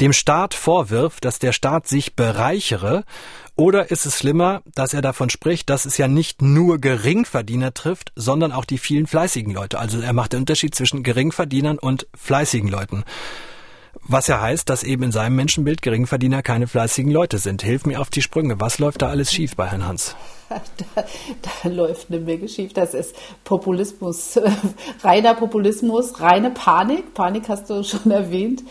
dem 0.00 0.12
Staat 0.12 0.54
vorwirft, 0.54 1.24
dass 1.24 1.38
der 1.38 1.52
Staat 1.52 1.86
sich 1.86 2.16
bereichere, 2.16 3.04
oder 3.54 3.90
ist 3.90 4.04
es 4.04 4.18
schlimmer, 4.18 4.62
dass 4.74 4.92
er 4.92 5.00
davon 5.00 5.30
spricht, 5.30 5.70
dass 5.70 5.86
es 5.86 5.96
ja 5.96 6.08
nicht 6.08 6.42
nur 6.42 6.78
Geringverdiener 6.78 7.72
trifft, 7.72 8.12
sondern 8.14 8.52
auch 8.52 8.66
die 8.66 8.78
vielen 8.78 9.06
fleißigen 9.06 9.54
Leute. 9.54 9.78
Also 9.78 10.00
er 10.00 10.12
macht 10.12 10.34
den 10.34 10.40
Unterschied 10.40 10.74
zwischen 10.74 11.02
Geringverdienern 11.02 11.78
und 11.78 12.06
fleißigen 12.14 12.68
Leuten. 12.68 13.04
Was 14.02 14.26
ja 14.26 14.40
heißt, 14.40 14.68
dass 14.68 14.82
eben 14.82 15.04
in 15.04 15.12
seinem 15.12 15.36
Menschenbild 15.36 15.82
Geringverdiener 15.82 16.42
keine 16.42 16.66
fleißigen 16.66 17.10
Leute 17.10 17.38
sind. 17.38 17.62
Hilf 17.62 17.86
mir 17.86 18.00
auf 18.00 18.10
die 18.10 18.22
Sprünge. 18.22 18.60
Was 18.60 18.78
läuft 18.78 19.02
da 19.02 19.08
alles 19.08 19.32
schief 19.32 19.56
bei 19.56 19.66
Herrn 19.66 19.86
Hans? 19.86 20.16
Da, 20.48 21.04
da 21.64 21.68
läuft 21.68 22.08
eine 22.08 22.20
Menge 22.20 22.48
schief. 22.48 22.72
Das 22.72 22.94
ist 22.94 23.16
Populismus, 23.42 24.38
reiner 25.02 25.34
Populismus, 25.34 26.20
reine 26.20 26.52
Panik. 26.52 27.14
Panik 27.14 27.48
hast 27.48 27.68
du 27.68 27.82
schon 27.82 28.12
erwähnt. 28.12 28.62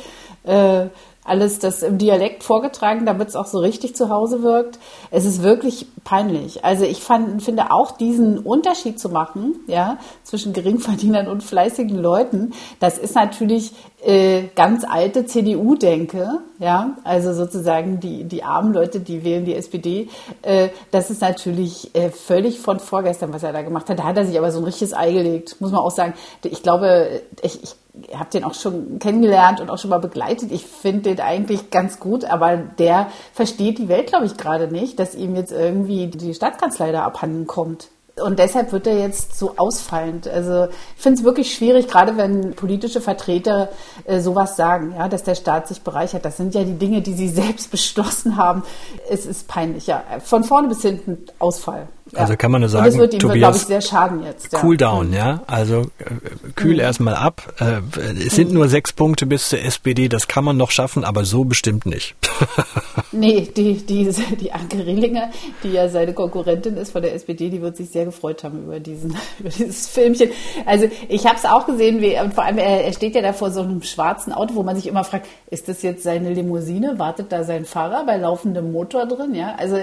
Äh, 0.43 0.87
alles 1.25 1.59
das 1.59 1.81
im 1.81 1.97
Dialekt 1.97 2.43
vorgetragen, 2.43 3.05
damit 3.05 3.29
es 3.29 3.35
auch 3.35 3.47
so 3.47 3.59
richtig 3.59 3.95
zu 3.95 4.09
Hause 4.09 4.43
wirkt. 4.43 4.79
Es 5.09 5.25
ist 5.25 5.41
wirklich 5.43 5.87
peinlich. 6.03 6.63
Also 6.63 6.85
ich 6.85 7.01
fand, 7.01 7.41
finde 7.41 7.71
auch 7.71 7.91
diesen 7.91 8.37
Unterschied 8.37 8.99
zu 8.99 9.09
machen, 9.09 9.55
ja, 9.67 9.97
zwischen 10.23 10.53
Geringverdienern 10.53 11.27
und 11.27 11.43
fleißigen 11.43 11.97
Leuten, 11.97 12.53
das 12.79 12.99
ist 12.99 13.15
natürlich 13.15 13.73
äh, 14.05 14.43
ganz 14.55 14.85
alte 14.87 15.25
CDU-Denke, 15.25 16.41
ja, 16.59 16.95
also 17.03 17.33
sozusagen 17.33 17.99
die, 17.99 18.23
die 18.25 18.43
armen 18.43 18.71
Leute, 18.71 18.99
die 18.99 19.23
wählen 19.23 19.45
die 19.45 19.55
SPD, 19.55 20.09
äh, 20.43 20.69
das 20.91 21.09
ist 21.09 21.21
natürlich 21.21 21.95
äh, 21.95 22.11
völlig 22.11 22.59
von 22.59 22.79
vorgestern, 22.79 23.33
was 23.33 23.41
er 23.41 23.51
da 23.51 23.63
gemacht 23.63 23.89
hat. 23.89 23.97
Da 23.97 24.03
hat 24.03 24.17
er 24.17 24.25
sich 24.25 24.37
aber 24.37 24.51
so 24.51 24.59
ein 24.59 24.65
richtiges 24.65 24.93
Ei 24.93 25.11
gelegt, 25.11 25.59
muss 25.59 25.71
man 25.71 25.81
auch 25.81 25.91
sagen. 25.91 26.13
Ich 26.43 26.61
glaube, 26.61 27.21
ich, 27.41 27.63
ich 27.63 27.75
habe 28.13 28.29
den 28.31 28.43
auch 28.43 28.53
schon 28.53 28.99
kennengelernt 28.99 29.59
und 29.61 29.69
auch 29.69 29.77
schon 29.77 29.89
mal 29.89 29.99
begleitet. 29.99 30.51
Ich 30.51 30.65
finde 30.65 31.15
den 31.15 31.19
eigentlich 31.19 31.69
ganz 31.71 31.99
gut, 31.99 32.25
aber 32.25 32.57
der 32.57 33.09
versteht 33.33 33.77
die 33.77 33.87
Welt, 33.87 34.07
glaube 34.07 34.25
ich, 34.25 34.37
gerade 34.37 34.67
nicht, 34.67 34.99
dass 34.99 35.15
ihm 35.15 35.35
jetzt 35.35 35.51
irgendwie 35.51 36.07
die 36.07 36.33
Staatskanzlei 36.33 36.91
da 36.91 37.03
abhanden 37.03 37.47
kommt. 37.47 37.89
Und 38.21 38.39
deshalb 38.39 38.71
wird 38.71 38.87
er 38.87 38.97
jetzt 38.97 39.37
so 39.37 39.55
ausfallend. 39.57 40.25
Also 40.27 40.67
ich 40.95 41.01
finde 41.01 41.19
es 41.19 41.25
wirklich 41.25 41.53
schwierig, 41.53 41.89
gerade 41.89 42.15
wenn 42.15 42.53
politische 42.53 43.01
Vertreter 43.01 43.69
äh, 44.05 44.21
sowas 44.21 44.55
sagen, 44.55 44.93
ja, 44.97 45.09
dass 45.09 45.23
der 45.23 45.35
Staat 45.35 45.67
sich 45.67 45.81
bereichert. 45.81 46.23
Das 46.23 46.37
sind 46.37 46.55
ja 46.55 46.63
die 46.63 46.77
Dinge, 46.77 47.01
die 47.01 47.13
sie 47.13 47.27
selbst 47.29 47.71
beschlossen 47.71 48.37
haben. 48.37 48.63
Es 49.09 49.25
ist 49.25 49.49
peinlich, 49.49 49.87
ja. 49.87 50.01
Von 50.23 50.45
vorne 50.45 50.69
bis 50.69 50.81
hinten 50.81 51.25
Ausfall. 51.39 51.89
Also 52.15 52.35
kann 52.35 52.51
man 52.51 52.61
nur 52.61 52.69
sagen, 52.69 52.85
Und 52.85 52.93
das 52.93 52.99
wird 52.99 53.13
ihm, 53.13 53.31
glaube 53.31 53.57
ich, 53.57 53.63
sehr 53.63 53.81
schaden 53.81 54.23
jetzt. 54.23 54.53
Ja. 54.53 54.59
Cool 54.63 54.77
down, 54.77 55.13
ja. 55.13 55.41
Also 55.47 55.81
äh, 55.99 56.51
kühl 56.55 56.75
mhm. 56.75 56.79
erstmal 56.79 57.15
ab. 57.15 57.53
Äh, 57.59 57.81
es 58.25 58.35
sind 58.35 58.49
mhm. 58.49 58.55
nur 58.55 58.67
sechs 58.67 58.93
Punkte 58.93 59.25
bis 59.25 59.49
zur 59.49 59.59
SPD, 59.59 60.07
das 60.07 60.27
kann 60.27 60.43
man 60.43 60.57
noch 60.57 60.71
schaffen, 60.71 61.03
aber 61.03 61.25
so 61.25 61.45
bestimmt 61.45 61.85
nicht. 61.85 62.15
nee, 63.11 63.47
die, 63.55 63.85
die, 63.85 64.09
die 64.39 64.51
Anke 64.51 64.85
Rehlinger, 64.85 65.29
die 65.63 65.71
ja 65.71 65.89
seine 65.89 66.13
Konkurrentin 66.13 66.77
ist 66.77 66.91
von 66.91 67.01
der 67.01 67.13
SPD, 67.13 67.49
die 67.49 67.61
wird 67.61 67.77
sich 67.77 67.89
sehr 67.89 68.05
gefreut 68.05 68.43
haben 68.43 68.63
über, 68.63 68.79
diesen, 68.79 69.15
über 69.39 69.49
dieses 69.49 69.87
Filmchen. 69.87 70.29
Also 70.65 70.87
ich 71.09 71.25
habe 71.25 71.37
es 71.37 71.45
auch 71.45 71.65
gesehen, 71.65 72.01
wie, 72.01 72.19
und 72.19 72.33
vor 72.33 72.45
allem 72.45 72.57
er, 72.57 72.85
er 72.85 72.93
steht 72.93 73.15
ja 73.15 73.21
da 73.21 73.33
vor 73.33 73.51
so 73.51 73.61
einem 73.61 73.81
schwarzen 73.83 74.33
Auto, 74.33 74.55
wo 74.55 74.63
man 74.63 74.75
sich 74.75 74.87
immer 74.87 75.03
fragt, 75.03 75.27
ist 75.49 75.67
das 75.67 75.81
jetzt 75.81 76.03
seine 76.03 76.33
Limousine? 76.33 76.99
Wartet 76.99 77.31
da 77.31 77.43
sein 77.43 77.65
Fahrer 77.65 78.05
bei 78.05 78.17
laufendem 78.17 78.71
Motor 78.71 79.05
drin? 79.05 79.35
Ja, 79.35 79.55
also 79.57 79.77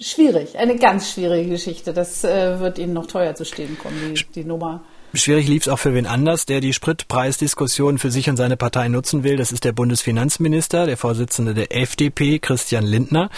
schwierig, 0.00 0.58
eine 0.58 0.76
ganz 0.76 1.10
schwierige 1.10 1.50
Geschichte. 1.50 1.73
Geschichte. 1.74 1.92
Das 1.92 2.24
äh, 2.24 2.60
wird 2.60 2.78
Ihnen 2.78 2.92
noch 2.92 3.06
teuer 3.06 3.34
zu 3.34 3.44
stehen 3.44 3.76
kommen, 3.78 4.14
die, 4.14 4.24
die 4.32 4.44
Nummer. 4.44 4.82
Schwierig 5.12 5.46
lief 5.46 5.62
es 5.62 5.68
auch 5.68 5.78
für 5.78 5.94
wen 5.94 6.06
anders, 6.06 6.44
der 6.44 6.60
die 6.60 6.72
Spritpreisdiskussion 6.72 7.98
für 7.98 8.10
sich 8.10 8.28
und 8.28 8.36
seine 8.36 8.56
Partei 8.56 8.88
nutzen 8.88 9.22
will. 9.22 9.36
Das 9.36 9.52
ist 9.52 9.64
der 9.64 9.72
Bundesfinanzminister, 9.72 10.86
der 10.86 10.96
Vorsitzende 10.96 11.54
der 11.54 11.76
FDP, 11.76 12.40
Christian 12.40 12.84
Lindner. 12.84 13.30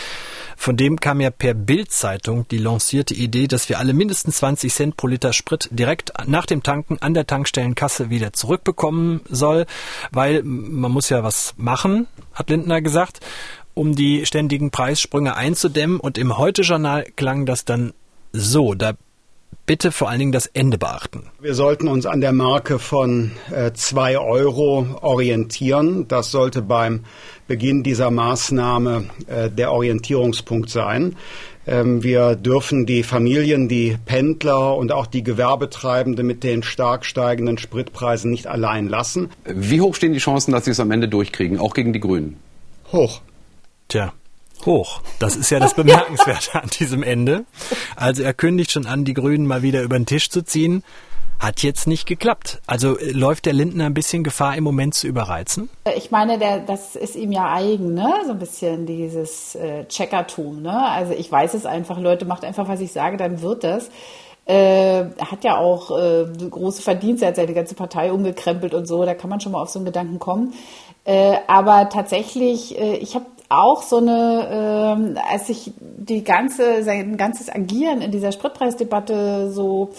Von 0.57 0.79
dem 0.79 1.01
kam 1.01 1.21
ja 1.21 1.31
per 1.31 1.53
Bildzeitung 1.53 2.49
die 2.49 2.59
lancierte 2.59 3.15
Idee, 3.15 3.47
dass 3.47 3.69
wir 3.69 3.79
alle 3.79 3.93
mindestens 3.93 4.37
20 4.37 4.73
Cent 4.73 4.97
pro 4.97 5.07
Liter 5.07 5.35
Sprit 5.35 5.69
direkt 5.71 6.13
nach 6.27 6.47
dem 6.47 6.63
Tanken 6.63 6.99
an 7.01 7.13
der 7.13 7.27
Tankstellenkasse 7.27 8.09
wieder 8.09 8.33
zurückbekommen 8.33 9.21
soll, 9.29 9.67
weil 10.13 10.43
man 10.43 10.91
muss 10.91 11.11
ja 11.11 11.23
was 11.23 11.55
machen, 11.59 12.07
hat 12.33 12.49
Lindner 12.49 12.81
gesagt, 12.81 13.21
um 13.75 13.95
die 13.95 14.25
ständigen 14.25 14.71
Preissprünge 14.71 15.37
einzudämmen. 15.37 16.01
Und 16.01 16.17
im 16.17 16.39
Heute-Journal 16.39 17.05
klang 17.17 17.45
das 17.45 17.67
dann 17.67 17.93
so, 18.37 18.75
da 18.75 18.95
bitte 19.67 19.91
vor 19.91 20.09
allen 20.09 20.21
Dingen 20.21 20.33
das 20.33 20.47
Ende 20.47 20.79
beachten. 20.79 21.25
Wir 21.41 21.55
sollten 21.55 21.89
uns 21.89 22.07
an 22.07 22.21
der 22.21 22.33
Marke 22.33 22.79
von 22.79 23.33
äh, 23.51 23.73
zwei 23.73 24.19
Euro 24.19 24.87
orientieren. 25.01 26.07
Das 26.09 26.31
sollte 26.31 26.63
beim 26.63 27.05
Beginn 27.49 27.83
dieser 27.83 28.11
Maßnahme 28.11 29.05
äh, 29.27 29.51
der 29.51 29.73
Orientierungspunkt 29.73 30.71
sein. 30.71 31.17
Ähm, 31.67 32.03
wir 32.05 32.37
dürfen 32.37 32.87
die 32.87 33.03
Familien, 33.03 33.69
die 33.69 33.97
Pendler 34.05 34.77
und 34.77 34.93
auch 34.93 35.07
die 35.07 35.25
Gewerbetreibende 35.25 36.23
mit 36.23 36.45
den 36.45 36.63
stark 36.63 37.05
steigenden 37.05 37.59
Spritpreisen 37.59 38.31
nicht 38.31 38.47
allein 38.47 38.89
lassen. 38.89 39.31
Wie 39.45 39.81
hoch 39.81 39.97
stehen 39.97 40.13
die 40.13 40.21
Chancen, 40.21 40.53
dass 40.53 40.65
Sie 40.65 40.71
es 40.71 40.81
am 40.81 40.93
Ende 40.93 41.09
durchkriegen, 41.09 41.59
auch 41.59 41.75
gegen 41.75 41.93
die 41.93 42.01
Grünen? 42.01 42.37
Hoch. 42.93 43.21
Tja, 43.89 44.13
hoch. 44.65 45.01
Das 45.19 45.37
ist 45.37 45.51
ja 45.51 45.59
das 45.59 45.75
Bemerkenswerte 45.75 46.63
an 46.63 46.71
diesem 46.79 47.03
Ende. 47.03 47.45
Also 47.97 48.23
er 48.23 48.33
kündigt 48.33 48.71
schon 48.71 48.87
an, 48.87 49.05
die 49.05 49.15
Grünen 49.15 49.47
mal 49.47 49.63
wieder 49.63 49.83
über 49.83 49.99
den 49.99 50.07
Tisch 50.07 50.31
zu 50.31 50.43
ziehen. 50.43 50.83
Hat 51.39 51.63
jetzt 51.63 51.87
nicht 51.87 52.07
geklappt. 52.07 52.63
Also 52.67 52.99
äh, 52.99 53.11
läuft 53.11 53.45
der 53.45 53.53
Lindner 53.53 53.85
ein 53.85 53.95
bisschen 53.95 54.25
Gefahr, 54.25 54.57
im 54.57 54.65
Moment 54.65 54.95
zu 54.95 55.07
überreizen? 55.07 55.69
Ich 55.95 56.11
meine, 56.11 56.39
der, 56.39 56.61
das 56.61 56.97
ist 56.97 57.15
ihm 57.15 57.31
ja 57.31 57.53
eigen, 57.53 57.93
ne? 57.93 58.11
So 58.25 58.33
ein 58.33 58.39
bisschen 58.39 58.87
dieses 58.87 59.55
äh, 59.55 59.85
Checkertum, 59.87 60.63
ne? 60.63 60.89
Also 60.89 61.13
ich 61.13 61.31
weiß 61.31 61.53
es 61.53 61.67
einfach, 61.67 61.99
Leute, 62.01 62.25
macht 62.25 62.45
einfach, 62.45 62.69
was 62.69 62.81
ich 62.81 62.93
sage, 62.93 63.19
dann 63.19 63.43
wird 63.43 63.65
das. 63.65 63.91
Äh, 64.47 65.07
hat 65.19 65.45
ja 65.45 65.59
auch 65.59 65.91
äh, 65.91 66.25
große 66.49 66.81
Verdienste, 66.81 67.27
er 67.27 67.29
hat 67.31 67.37
seine 67.37 67.53
ganze 67.53 67.75
Partei 67.75 68.13
umgekrempelt 68.13 68.75
und 68.75 68.87
so, 68.87 69.05
da 69.05 69.13
kann 69.13 69.29
man 69.29 69.41
schon 69.41 69.53
mal 69.53 69.61
auf 69.61 69.69
so 69.69 69.81
einen 69.81 69.87
Gedanken 69.87 70.19
kommen. 70.21 70.55
Äh, 71.05 71.37
aber 71.49 71.89
tatsächlich, 71.89 72.79
äh, 72.79 72.97
ich 72.97 73.15
habe 73.15 73.27
auch 73.49 73.83
so 73.83 73.99
eine, 73.99 75.15
äh, 75.17 75.33
als 75.33 75.49
ich 75.49 75.73
die 75.81 76.25
ganze, 76.25 76.83
sein 76.83 77.17
ganzes 77.17 77.49
Agieren 77.49 78.01
in 78.01 78.11
dieser 78.11 78.33
Spritpreisdebatte 78.33 79.51
so 79.51 79.91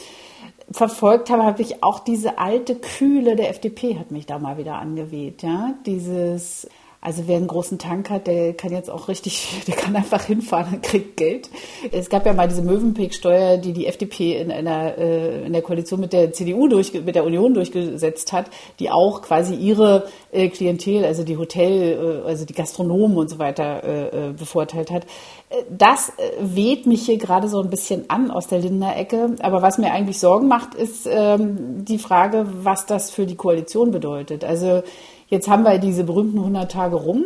verfolgt 0.71 1.29
habe, 1.29 1.43
habe 1.43 1.61
ich 1.61 1.83
auch 1.83 1.99
diese 1.99 2.39
alte 2.39 2.75
Kühle 2.75 3.35
der 3.35 3.49
FDP 3.49 3.97
hat 3.97 4.11
mich 4.11 4.25
da 4.25 4.37
mal 4.37 4.57
wieder 4.57 4.75
angeweht, 4.75 5.43
ja, 5.43 5.75
dieses 5.85 6.67
also 6.99 7.27
wer 7.27 7.37
einen 7.37 7.47
großen 7.47 7.77
Tank 7.77 8.09
hat, 8.09 8.27
der 8.27 8.53
kann 8.53 8.71
jetzt 8.71 8.89
auch 8.89 9.07
richtig, 9.07 9.63
der 9.67 9.75
kann 9.75 9.95
einfach 9.95 10.23
hinfahren 10.23 10.75
und 10.75 10.83
kriegt 10.83 11.17
Geld. 11.17 11.49
Es 11.91 12.09
gab 12.09 12.25
ja 12.25 12.33
mal 12.33 12.47
diese 12.47 12.63
Mövenpick-Steuer, 12.63 13.57
die 13.57 13.73
die 13.73 13.85
FDP 13.85 14.39
in 14.39 14.51
einer 14.51 14.97
äh, 14.97 15.45
in 15.45 15.53
der 15.53 15.61
Koalition 15.61 15.99
mit 15.99 16.11
der 16.11 16.33
CDU 16.33 16.67
durch, 16.67 16.93
mit 16.93 17.15
der 17.15 17.23
Union 17.23 17.53
durchgesetzt 17.53 18.33
hat, 18.33 18.49
die 18.79 18.89
auch 18.89 19.21
quasi 19.21 19.53
ihre 19.53 20.07
äh, 20.31 20.49
Klientel, 20.49 21.05
also 21.05 21.23
die 21.23 21.37
Hotel, 21.37 22.23
äh, 22.23 22.27
also 22.27 22.45
die 22.45 22.53
Gastronomen 22.53 23.17
und 23.17 23.29
so 23.29 23.37
weiter 23.39 23.83
äh, 23.83 24.29
äh 24.29 24.33
bevorteilt 24.33 24.91
hat. 24.91 25.05
Das 25.69 26.11
weht 26.41 26.87
mich 26.87 27.05
hier 27.05 27.17
gerade 27.17 27.47
so 27.47 27.61
ein 27.61 27.69
bisschen 27.69 28.09
an 28.09 28.31
aus 28.31 28.47
der 28.47 28.59
Lindner 28.59 28.97
Ecke. 28.97 29.35
Aber 29.39 29.61
was 29.61 29.77
mir 29.77 29.91
eigentlich 29.93 30.19
Sorgen 30.19 30.47
macht, 30.49 30.75
ist 30.75 31.07
ähm, 31.09 31.85
die 31.85 31.99
Frage, 31.99 32.45
was 32.63 32.85
das 32.85 33.11
für 33.11 33.25
die 33.25 33.35
Koalition 33.35 33.91
bedeutet. 33.91 34.43
Also 34.43 34.83
Jetzt 35.29 35.47
haben 35.47 35.63
wir 35.63 35.77
diese 35.77 36.03
berühmten 36.03 36.39
100 36.39 36.71
Tage 36.71 36.95
rum. 36.95 37.25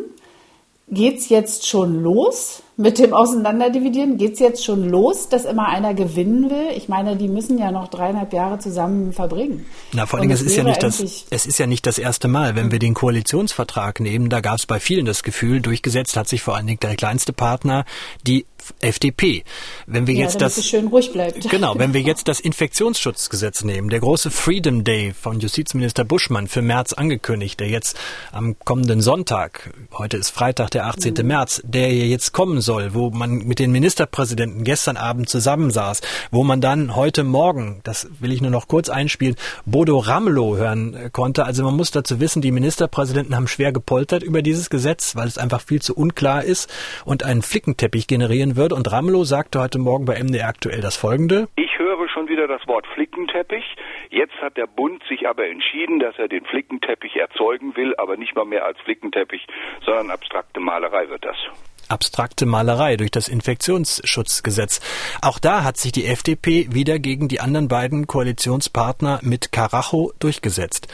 Geht's 0.87 1.29
jetzt 1.29 1.67
schon 1.67 2.01
los 2.01 2.63
mit 2.81 2.99
dem 2.99 3.13
Auseinanderdividieren? 3.13 4.17
Geht's 4.17 4.39
jetzt 4.39 4.65
schon 4.65 4.89
los, 4.89 5.29
dass 5.29 5.45
immer 5.45 5.67
einer 5.67 5.93
gewinnen 5.93 6.49
will? 6.49 6.75
Ich 6.75 6.89
meine, 6.89 7.15
die 7.15 7.27
müssen 7.27 7.57
ja 7.57 7.71
noch 7.71 7.87
dreieinhalb 7.87 8.33
Jahre 8.33 8.59
zusammen 8.59 9.13
verbringen. 9.13 9.65
Na, 9.93 10.05
vor 10.05 10.19
allem, 10.19 10.31
es 10.31 10.41
ist 10.41 10.55
ja 10.55 10.63
nicht 10.63 10.83
das, 10.83 10.99
es 11.29 11.45
ist 11.45 11.57
ja 11.57 11.67
nicht 11.67 11.85
das 11.85 11.97
erste 11.97 12.27
Mal. 12.27 12.55
Wenn 12.55 12.71
wir 12.71 12.79
den 12.79 12.93
Koalitionsvertrag 12.93 13.99
nehmen, 13.99 14.29
da 14.29 14.41
gab 14.41 14.57
es 14.57 14.65
bei 14.65 14.79
vielen 14.79 15.05
das 15.05 15.23
Gefühl, 15.23 15.61
durchgesetzt 15.61 16.17
hat 16.17 16.27
sich 16.27 16.41
vor 16.41 16.55
allen 16.55 16.67
Dingen 16.67 16.79
der 16.79 16.95
kleinste 16.95 17.33
Partner, 17.33 17.85
die 18.25 18.45
FDP. 18.79 19.43
Wenn 19.85 20.07
wir 20.07 20.13
ja, 20.13 20.21
jetzt 20.21 20.41
das 20.41 20.63
schön 20.65 20.87
ruhig 20.87 21.11
bleibt. 21.11 21.49
Genau, 21.49 21.77
wenn 21.77 21.93
wir 21.93 22.01
jetzt 22.11 22.27
das 22.27 22.39
Infektionsschutzgesetz 22.39 23.63
nehmen, 23.63 23.89
der 23.89 23.99
große 23.99 24.31
Freedom 24.31 24.83
Day 24.83 25.13
von 25.19 25.39
Justizminister 25.39 26.03
Buschmann 26.03 26.47
für 26.47 26.61
März 26.61 26.93
angekündigt, 26.93 27.59
der 27.59 27.69
jetzt 27.69 27.97
am 28.31 28.57
kommenden 28.59 29.01
Sonntag, 29.01 29.73
heute 29.93 30.17
ist 30.17 30.29
Freitag, 30.29 30.71
der 30.71 30.85
18. 30.85 31.13
Mhm. 31.13 31.27
März, 31.27 31.61
der 31.65 31.93
jetzt 31.93 32.31
kommen 32.31 32.61
soll, 32.61 32.70
wo 32.93 33.09
man 33.09 33.39
mit 33.39 33.59
den 33.59 33.71
Ministerpräsidenten 33.71 34.63
gestern 34.63 34.97
Abend 34.97 35.29
zusammensaß, 35.29 36.01
wo 36.31 36.43
man 36.43 36.61
dann 36.61 36.95
heute 36.95 37.23
Morgen, 37.23 37.81
das 37.83 38.09
will 38.21 38.31
ich 38.31 38.41
nur 38.41 38.51
noch 38.51 38.67
kurz 38.67 38.89
einspielen, 38.89 39.35
Bodo 39.65 39.97
Ramelow 39.97 40.57
hören 40.57 40.93
äh, 40.95 41.09
konnte. 41.11 41.45
Also 41.45 41.63
man 41.63 41.75
muss 41.75 41.91
dazu 41.91 42.19
wissen, 42.19 42.41
die 42.41 42.51
Ministerpräsidenten 42.51 43.35
haben 43.35 43.47
schwer 43.47 43.71
gepoltert 43.71 44.23
über 44.23 44.41
dieses 44.41 44.69
Gesetz, 44.69 45.15
weil 45.15 45.27
es 45.27 45.37
einfach 45.37 45.61
viel 45.61 45.81
zu 45.81 45.95
unklar 45.95 46.43
ist 46.43 46.71
und 47.05 47.23
einen 47.23 47.41
Flickenteppich 47.41 48.07
generieren 48.07 48.55
wird. 48.55 48.73
Und 48.73 48.91
Ramelow 48.91 49.23
sagte 49.23 49.59
heute 49.59 49.79
Morgen 49.79 50.05
bei 50.05 50.21
MDR 50.21 50.47
aktuell 50.47 50.81
das 50.81 50.95
folgende. 50.95 51.47
Ich 51.55 51.77
höre 51.77 51.91
schon 52.11 52.27
wieder 52.27 52.47
das 52.47 52.67
Wort 52.67 52.85
Flickenteppich. 52.93 53.63
Jetzt 54.09 54.35
hat 54.41 54.57
der 54.57 54.67
Bund 54.67 55.01
sich 55.07 55.27
aber 55.27 55.47
entschieden, 55.47 55.99
dass 55.99 56.17
er 56.17 56.27
den 56.27 56.45
Flickenteppich 56.45 57.15
erzeugen 57.15 57.75
will, 57.75 57.95
aber 57.97 58.17
nicht 58.17 58.35
mal 58.35 58.45
mehr 58.45 58.65
als 58.65 58.79
Flickenteppich, 58.81 59.45
sondern 59.85 60.11
abstrakte 60.11 60.59
Malerei 60.59 61.09
wird 61.09 61.25
das 61.25 61.37
abstrakte 61.91 62.45
Malerei 62.45 62.97
durch 62.97 63.11
das 63.11 63.27
Infektionsschutzgesetz. 63.27 64.79
Auch 65.21 65.39
da 65.39 65.63
hat 65.63 65.77
sich 65.77 65.91
die 65.91 66.05
FDP 66.05 66.67
wieder 66.71 66.99
gegen 66.99 67.27
die 67.27 67.39
anderen 67.39 67.67
beiden 67.67 68.07
Koalitionspartner 68.07 69.19
mit 69.21 69.51
Karacho 69.51 70.13
durchgesetzt. 70.19 70.87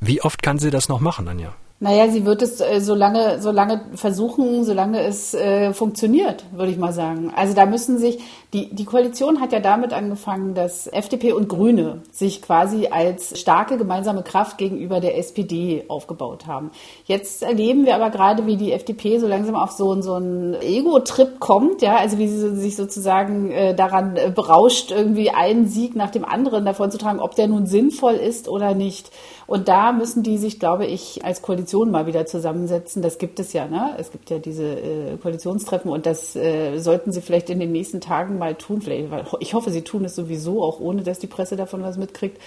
Wie 0.00 0.22
oft 0.22 0.42
kann 0.42 0.58
sie 0.58 0.70
das 0.70 0.88
noch 0.88 1.00
machen, 1.00 1.28
Anja? 1.28 1.54
Naja, 1.82 2.08
sie 2.10 2.26
wird 2.26 2.42
es 2.42 2.60
äh, 2.60 2.80
so 2.82 2.94
lange, 2.94 3.40
so 3.40 3.50
lange 3.50 3.80
versuchen, 3.94 4.64
solange 4.64 5.00
es 5.02 5.32
äh, 5.32 5.72
funktioniert, 5.72 6.44
würde 6.52 6.70
ich 6.70 6.76
mal 6.76 6.92
sagen. 6.92 7.32
Also 7.34 7.54
da 7.54 7.64
müssen 7.64 7.96
sich, 7.96 8.18
die, 8.52 8.68
die 8.68 8.84
Koalition 8.84 9.40
hat 9.40 9.54
ja 9.54 9.60
damit 9.60 9.94
angefangen, 9.94 10.54
dass 10.54 10.86
FDP 10.88 11.32
und 11.32 11.48
Grüne 11.48 12.02
sich 12.12 12.42
quasi 12.42 12.88
als 12.88 13.40
starke 13.40 13.78
gemeinsame 13.78 14.22
Kraft 14.22 14.58
gegenüber 14.58 15.00
der 15.00 15.16
SPD 15.16 15.84
aufgebaut 15.88 16.46
haben. 16.46 16.70
Jetzt 17.06 17.42
erleben 17.42 17.86
wir 17.86 17.94
aber 17.94 18.10
gerade, 18.10 18.46
wie 18.46 18.58
die 18.58 18.72
FDP 18.72 19.16
so 19.16 19.26
langsam 19.26 19.54
auf 19.54 19.70
so, 19.70 20.02
so 20.02 20.12
einen 20.12 20.60
Ego-Trip 20.60 21.40
kommt, 21.40 21.80
ja, 21.80 21.96
also 21.96 22.18
wie 22.18 22.28
sie 22.28 22.56
sich 22.56 22.76
sozusagen 22.76 23.52
äh, 23.52 23.74
daran 23.74 24.16
äh, 24.16 24.30
berauscht, 24.30 24.90
irgendwie 24.90 25.30
einen 25.30 25.66
Sieg 25.66 25.96
nach 25.96 26.10
dem 26.10 26.26
anderen 26.26 26.66
davon 26.66 26.90
zu 26.90 26.98
tragen, 26.98 27.20
ob 27.20 27.36
der 27.36 27.48
nun 27.48 27.64
sinnvoll 27.64 28.16
ist 28.16 28.48
oder 28.48 28.74
nicht. 28.74 29.10
Und 29.50 29.66
da 29.66 29.90
müssen 29.90 30.22
die 30.22 30.38
sich, 30.38 30.60
glaube 30.60 30.86
ich, 30.86 31.24
als 31.24 31.42
Koalition 31.42 31.90
mal 31.90 32.06
wieder 32.06 32.24
zusammensetzen. 32.24 33.02
Das 33.02 33.18
gibt 33.18 33.40
es 33.40 33.52
ja, 33.52 33.66
ne? 33.66 33.96
Es 33.98 34.12
gibt 34.12 34.30
ja 34.30 34.38
diese 34.38 34.62
äh, 34.62 35.16
Koalitionstreffen 35.20 35.90
und 35.90 36.06
das 36.06 36.36
äh, 36.36 36.78
sollten 36.78 37.10
sie 37.10 37.20
vielleicht 37.20 37.50
in 37.50 37.58
den 37.58 37.72
nächsten 37.72 38.00
Tagen 38.00 38.38
mal 38.38 38.54
tun. 38.54 38.80
Vielleicht, 38.80 39.08
ich 39.40 39.54
hoffe, 39.54 39.72
sie 39.72 39.82
tun 39.82 40.04
es 40.04 40.14
sowieso, 40.14 40.62
auch 40.62 40.78
ohne 40.78 41.02
dass 41.02 41.18
die 41.18 41.26
Presse 41.26 41.56
davon 41.56 41.82
was 41.82 41.98
mitkriegt. 41.98 42.40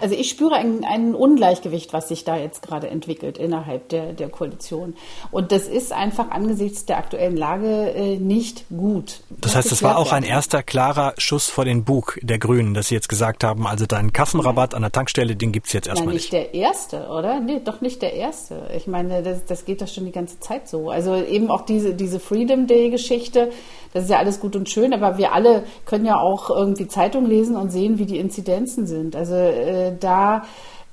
Also 0.00 0.14
ich 0.14 0.28
spüre 0.28 0.54
ein, 0.54 0.84
ein 0.84 1.14
Ungleichgewicht, 1.14 1.92
was 1.92 2.08
sich 2.08 2.24
da 2.24 2.36
jetzt 2.36 2.62
gerade 2.62 2.88
entwickelt 2.88 3.38
innerhalb 3.38 3.88
der, 3.88 4.12
der 4.12 4.28
Koalition. 4.28 4.94
Und 5.30 5.52
das 5.52 5.68
ist 5.68 5.92
einfach 5.92 6.30
angesichts 6.30 6.84
der 6.84 6.98
aktuellen 6.98 7.36
Lage 7.36 7.92
äh, 7.92 8.16
nicht 8.16 8.68
gut. 8.68 9.20
Das, 9.30 9.40
das 9.40 9.56
heißt, 9.56 9.72
das 9.72 9.82
war 9.82 9.98
auch 9.98 10.12
ein 10.12 10.22
erster 10.22 10.62
klarer 10.62 11.14
Schuss 11.18 11.48
vor 11.48 11.64
den 11.64 11.84
Bug 11.84 12.18
der 12.22 12.38
Grünen, 12.38 12.74
dass 12.74 12.88
sie 12.88 12.94
jetzt 12.94 13.08
gesagt 13.08 13.44
haben, 13.44 13.66
also 13.66 13.86
deinen 13.86 14.12
Kassenrabatt 14.12 14.74
an 14.74 14.82
der 14.82 14.92
Tankstelle, 14.92 15.36
den 15.36 15.52
gibt's 15.52 15.72
jetzt 15.72 15.88
erstmal 15.88 16.14
nicht. 16.14 16.32
Nein, 16.32 16.42
nicht 16.42 16.52
der 16.52 16.60
erste, 16.60 17.08
oder? 17.08 17.40
Nee, 17.40 17.60
doch 17.64 17.80
nicht 17.80 18.02
der 18.02 18.12
erste. 18.14 18.68
Ich 18.76 18.86
meine, 18.86 19.22
das, 19.22 19.44
das 19.44 19.64
geht 19.64 19.82
doch 19.82 19.88
schon 19.88 20.04
die 20.04 20.12
ganze 20.12 20.40
Zeit 20.40 20.68
so. 20.68 20.90
Also 20.90 21.16
eben 21.16 21.50
auch 21.50 21.62
diese, 21.62 21.94
diese 21.94 22.20
Freedom 22.20 22.66
Day-Geschichte, 22.66 23.50
das 23.92 24.04
ist 24.04 24.10
ja 24.10 24.18
alles 24.18 24.40
gut 24.40 24.54
und 24.56 24.68
schön, 24.68 24.92
aber 24.92 25.16
wir 25.16 25.32
alle 25.32 25.64
können 25.86 26.04
ja 26.04 26.18
auch 26.18 26.50
irgendwie 26.50 26.86
Zeitung 26.86 27.24
lesen 27.24 27.56
und 27.56 27.70
sehen, 27.70 27.98
wie 27.98 28.04
die 28.04 28.18
Inzidenzen 28.18 28.86
sind. 28.86 29.16
Also 29.16 29.34
äh, 29.34 29.85
da 29.92 30.44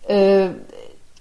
äh, 0.07 0.49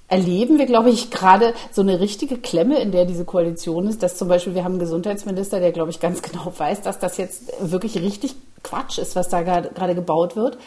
erleben 0.08 0.58
wir, 0.58 0.66
glaube 0.66 0.90
ich, 0.90 1.10
gerade 1.10 1.54
so 1.70 1.82
eine 1.82 2.00
richtige 2.00 2.36
Klemme, 2.36 2.80
in 2.80 2.92
der 2.92 3.06
diese 3.06 3.24
Koalition 3.24 3.86
ist, 3.86 4.02
dass 4.02 4.16
zum 4.16 4.28
Beispiel 4.28 4.54
wir 4.54 4.64
haben 4.64 4.72
einen 4.72 4.80
Gesundheitsminister, 4.80 5.60
der, 5.60 5.72
glaube 5.72 5.90
ich, 5.90 6.00
ganz 6.00 6.22
genau 6.22 6.52
weiß, 6.56 6.82
dass 6.82 6.98
das 6.98 7.16
jetzt 7.16 7.52
wirklich 7.60 7.96
richtig 7.96 8.34
Quatsch 8.62 8.98
ist, 8.98 9.16
was 9.16 9.28
da 9.28 9.42
gerade 9.42 9.94
gebaut 9.94 10.36
wird 10.36 10.58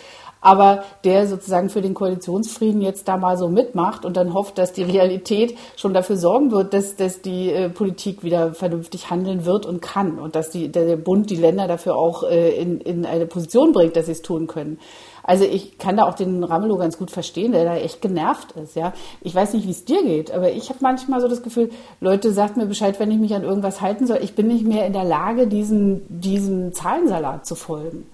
aber 0.45 0.83
der 1.03 1.25
sozusagen 1.25 1.69
für 1.69 1.81
den 1.81 1.95
Koalitionsfrieden 1.95 2.79
jetzt 2.79 3.07
da 3.07 3.17
mal 3.17 3.35
so 3.35 3.49
mitmacht 3.49 4.05
und 4.05 4.15
dann 4.15 4.35
hofft, 4.35 4.59
dass 4.59 4.73
die 4.73 4.83
Realität 4.83 5.57
schon 5.75 5.95
dafür 5.95 6.17
sorgen 6.17 6.51
wird, 6.51 6.71
dass, 6.75 6.95
dass 6.95 7.23
die 7.23 7.49
äh, 7.49 7.67
Politik 7.67 8.23
wieder 8.23 8.53
vernünftig 8.53 9.09
handeln 9.09 9.45
wird 9.45 9.65
und 9.65 9.81
kann 9.81 10.19
und 10.19 10.35
dass 10.35 10.51
die, 10.51 10.71
der 10.71 10.97
Bund 10.97 11.31
die 11.31 11.35
Länder 11.35 11.67
dafür 11.67 11.95
auch 11.95 12.21
äh, 12.29 12.51
in, 12.61 12.79
in 12.79 13.07
eine 13.07 13.25
Position 13.25 13.71
bringt, 13.71 13.95
dass 13.95 14.05
sie 14.05 14.11
es 14.11 14.21
tun 14.21 14.45
können. 14.45 14.77
Also 15.25 15.43
ich 15.43 15.79
kann 15.79 15.97
da 15.97 16.05
auch 16.05 16.13
den 16.13 16.43
Ramelow 16.43 16.77
ganz 16.77 16.97
gut 16.97 17.09
verstehen, 17.09 17.51
der 17.51 17.65
da 17.65 17.75
echt 17.75 18.01
genervt 18.01 18.51
ist. 18.51 18.75
Ja, 18.75 18.93
ich 19.21 19.33
weiß 19.33 19.53
nicht, 19.53 19.65
wie 19.65 19.71
es 19.71 19.83
dir 19.83 20.03
geht, 20.03 20.31
aber 20.31 20.51
ich 20.51 20.69
habe 20.69 20.79
manchmal 20.81 21.19
so 21.19 21.27
das 21.27 21.41
Gefühl, 21.41 21.71
Leute 21.99 22.31
sagt 22.31 22.57
mir 22.57 22.67
Bescheid, 22.67 22.99
wenn 22.99 23.09
ich 23.09 23.17
mich 23.17 23.33
an 23.33 23.43
irgendwas 23.43 23.81
halten 23.81 24.05
soll. 24.05 24.19
Ich 24.21 24.35
bin 24.35 24.47
nicht 24.47 24.65
mehr 24.65 24.85
in 24.85 24.93
der 24.93 25.03
Lage, 25.03 25.47
diesem 25.47 26.01
diesem 26.09 26.73
Zahlensalat 26.73 27.45
zu 27.45 27.55
folgen. 27.55 28.05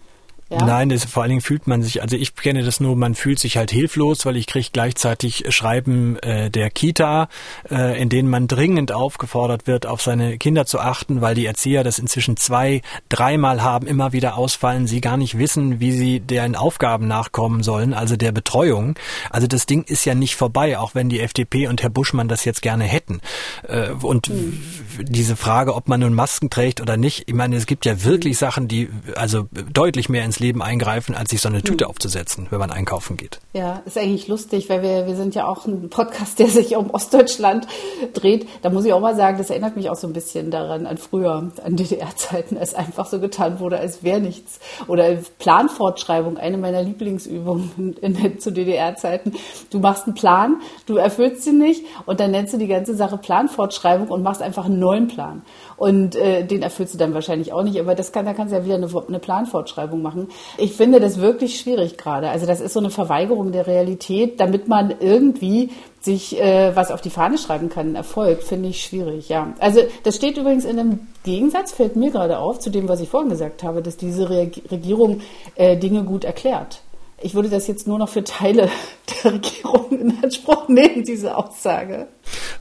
Ja? 0.52 0.66
Nein, 0.66 0.90
das, 0.90 1.06
vor 1.06 1.24
allen 1.24 1.30
Dingen 1.30 1.42
fühlt 1.42 1.66
man 1.66 1.82
sich, 1.82 2.02
also 2.02 2.18
ich 2.18 2.36
kenne 2.36 2.64
das 2.64 2.82
nur, 2.82 2.98
man 2.98 3.16
fühlt 3.16 3.40
sich 3.40 3.56
halt 3.56 3.72
hilflos, 3.72 4.26
weil 4.26 4.36
ich 4.36 4.48
kriege 4.48 4.68
gleichzeitig 4.74 5.46
Schreiben 5.48 6.20
äh, 6.20 6.50
der 6.52 6.70
Kita, 6.70 7.30
äh, 7.70 8.02
in 8.02 8.10
denen 8.10 8.30
man 8.30 8.48
dringend 8.48 8.92
aufgefordert 8.92 9.66
wird, 9.66 9.86
auf 9.86 10.02
seine 10.02 10.38
Kinder 10.38 10.66
zu 10.66 10.80
achten, 10.80 11.22
weil 11.22 11.36
die 11.36 11.46
Erzieher 11.46 11.86
das 11.86 12.00
inzwischen 12.00 12.36
zwei, 12.36 12.82
dreimal 13.08 13.64
haben, 13.64 13.88
immer 13.88 14.12
wieder 14.12 14.38
ausfallen, 14.38 14.88
sie 14.88 15.00
gar 15.00 15.16
nicht 15.16 15.38
wissen, 15.38 15.80
wie 15.80 15.94
sie 15.94 16.20
deren 16.20 16.58
Aufgaben 16.58 17.08
nachkommen 17.08 17.64
sollen, 17.64 17.94
also 17.94 18.18
der 18.18 18.34
Betreuung. 18.34 18.96
Also 19.30 19.48
das 19.48 19.66
Ding 19.66 19.84
ist 19.84 20.04
ja 20.04 20.16
nicht 20.16 20.36
vorbei, 20.36 20.78
auch 20.78 20.96
wenn 20.96 21.08
die 21.08 21.22
FDP 21.22 21.68
und 21.68 21.82
Herr 21.82 21.90
Buschmann 21.90 22.28
das 22.28 22.44
jetzt 22.44 22.62
gerne 22.62 22.84
hätten. 22.84 23.22
Äh, 23.70 23.92
und 23.92 24.28
mhm. 24.28 24.62
diese 25.00 25.38
Frage, 25.38 25.76
ob 25.76 25.88
man 25.88 26.02
nun 26.02 26.14
Masken 26.14 26.50
trägt 26.50 26.82
oder 26.82 26.98
nicht, 26.98 27.30
ich 27.30 27.34
meine, 27.34 27.56
es 27.56 27.68
gibt 27.68 27.86
ja 27.86 28.04
wirklich 28.04 28.38
Sachen, 28.38 28.68
die 28.68 28.90
also 29.16 29.48
deutlich 29.72 30.10
mehr 30.10 30.26
ins 30.26 30.40
Leben 30.41 30.62
eingreifen, 30.62 31.15
als 31.15 31.30
sich 31.30 31.41
so 31.41 31.47
eine 31.47 31.62
Tüte 31.62 31.86
hm. 31.86 31.91
aufzusetzen, 31.91 32.47
wenn 32.49 32.60
man 32.60 32.71
einkaufen 32.71 33.15
geht. 33.15 33.39
Ja, 33.54 33.82
ist 33.86 33.97
eigentlich 33.97 34.27
lustig, 34.27 34.69
weil 34.69 34.82
wir, 34.82 35.08
wir 35.08 35.15
sind 35.15 35.36
ja 35.36 35.47
auch 35.47 35.65
ein 35.65 35.89
Podcast, 35.89 36.39
der 36.39 36.47
sich 36.47 36.75
um 36.75 36.89
Ostdeutschland 36.89 37.67
dreht. 38.13 38.47
Da 38.62 38.69
muss 38.69 38.86
ich 38.86 38.93
auch 38.93 38.99
mal 38.99 39.15
sagen, 39.15 39.38
das 39.38 39.49
erinnert 39.49 39.77
mich 39.77 39.89
auch 39.89 39.95
so 39.95 40.08
ein 40.08 40.13
bisschen 40.13 40.51
daran, 40.51 40.86
an 40.86 40.97
früher, 40.97 41.51
an 41.63 41.75
DDR-Zeiten, 41.75 42.58
als 42.58 42.73
einfach 42.73 43.06
so 43.06 43.19
getan 43.19 43.60
wurde, 43.60 43.80
als 43.80 44.04
wäre 44.04 44.19
nichts. 44.19 44.60
Oder 44.88 45.17
Planfortschreibung, 45.39 46.38
eine 46.38 46.58
meiner 46.58 46.82
Lieblingsübungen 46.82 47.95
in, 48.01 48.15
in, 48.15 48.39
zu 48.39 48.51
DDR-Zeiten. 48.51 49.34
Du 49.69 49.80
machst 49.80 50.06
einen 50.06 50.15
Plan, 50.15 50.62
du 50.86 50.97
erfüllst 50.97 51.45
ihn 51.47 51.60
nicht 51.60 51.86
und 52.06 52.19
dann 52.19 52.32
nennst 52.32 52.54
du 52.54 52.58
die 52.58 52.67
ganze 52.67 52.95
Sache 52.95 53.17
Planfortschreibung 53.17 54.08
und 54.08 54.23
machst 54.23 54.41
einfach 54.41 54.65
einen 54.65 54.80
neuen 54.80 55.08
Plan. 55.08 55.43
Und 55.82 56.15
äh, 56.15 56.46
den 56.46 56.62
erfüllst 56.62 56.94
du 56.94 57.00
dann 57.00 57.15
wahrscheinlich 57.15 57.54
auch 57.54 57.63
nicht, 57.63 57.80
aber 57.80 57.96
das 57.96 58.12
kann, 58.12 58.24
da 58.28 58.36
kannst 58.36 58.54
du 58.54 58.58
ja 58.60 58.65
wieder 58.65 58.76
eine, 58.76 58.88
eine 59.08 59.17
Planfortschreibung 59.17 60.00
machen. 60.00 60.28
Ich 60.60 60.74
finde 60.74 61.00
das 61.00 61.20
wirklich 61.20 61.60
schwierig 61.60 61.98
gerade. 61.98 62.30
Also 62.30 62.46
das 62.46 62.62
ist 62.62 62.74
so 62.74 62.80
eine 62.80 62.91
Verweigerung 62.91 63.52
der 63.52 63.65
Realität, 63.65 64.39
damit 64.39 64.67
man 64.67 64.94
irgendwie 65.00 65.72
sich 66.00 66.39
äh, 66.39 66.76
was 66.76 66.91
auf 66.91 67.02
die 67.02 67.10
Fahne 67.10 67.39
schreiben 67.39 67.70
kann, 67.70 67.96
Erfolg, 67.96 68.44
finde 68.44 68.70
ich 68.70 68.84
schwierig, 68.84 69.30
ja. 69.30 69.56
Also 69.58 69.82
das 70.04 70.17
steht 70.17 70.38
übrigens 70.38 70.65
in 70.65 70.78
einem 70.78 71.08
Gegensatz, 71.24 71.72
fällt 71.72 71.96
mir 71.96 72.12
gerade 72.12 72.38
auf, 72.38 72.60
zu 72.60 72.70
dem, 72.70 72.88
was 72.88 73.02
ich 73.02 73.10
vorhin 73.10 73.32
gesagt 73.32 73.63
habe, 73.63 73.82
dass 73.82 73.98
diese 73.98 74.30
Re 74.30 74.52
Regierung 74.70 75.22
äh, 75.56 75.78
Dinge 75.78 76.04
gut 76.04 76.26
erklärt. 76.26 76.84
Ich 77.24 77.34
würde 77.34 77.50
das 77.50 77.65
jetzt 77.65 77.88
nur 77.88 77.98
noch 77.98 78.10
für 78.10 78.24
Teile 78.24 78.70
der 79.24 79.34
Regierung 79.34 79.89
in 79.89 80.24
Anspruch 80.24 80.67
nehmen, 80.67 81.04
diese 81.04 81.36
Aussage. 81.36 82.08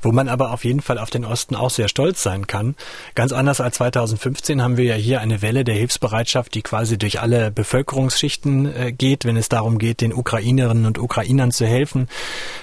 Wo 0.03 0.13
man 0.13 0.29
aber 0.29 0.53
auf 0.53 0.65
jeden 0.65 0.81
Fall 0.81 0.99
auf 0.99 1.11
den 1.11 1.25
Osten 1.25 1.55
auch 1.55 1.71
sehr 1.71 1.89
stolz 1.89 2.23
sein 2.23 2.47
kann. 2.47 2.75
Ganz 3.15 3.33
anders 3.33 3.61
als 3.61 3.77
2015 3.77 4.63
haben 4.63 4.77
wir 4.77 4.85
ja 4.85 4.95
hier 4.95 5.21
eine 5.21 5.43
Welle 5.43 5.65
der 5.65 5.75
Hilfsbereitschaft, 5.75 6.55
die 6.55 6.63
quasi 6.63 6.99
durch 6.99 7.21
alle 7.21 7.51
Bevölkerungsschichten 7.51 8.75
äh, 8.75 8.93
geht, 8.93 9.25
wenn 9.25 9.37
es 9.37 9.49
darum 9.49 9.79
geht, 9.79 10.01
den 10.01 10.13
Ukrainerinnen 10.13 10.87
und 10.87 10.99
Ukrainern 10.99 11.53
zu 11.53 11.67
helfen. 11.67 12.09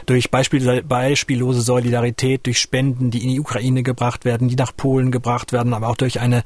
Durch 0.06 0.32
Beispiel, 0.32 0.84
beispiellose 0.84 1.62
Solidarität, 1.62 2.46
durch 2.46 2.60
Spenden, 2.60 3.12
die 3.12 3.24
in 3.24 3.30
die 3.30 3.40
Ukraine 3.40 3.84
gebracht 3.84 4.26
werden, 4.26 4.48
die 4.48 4.56
nach 4.56 4.76
Polen 4.76 5.12
gebracht 5.12 5.54
werden, 5.54 5.74
aber 5.74 5.90
auch 5.90 5.98
durch 5.98 6.20
eine 6.20 6.44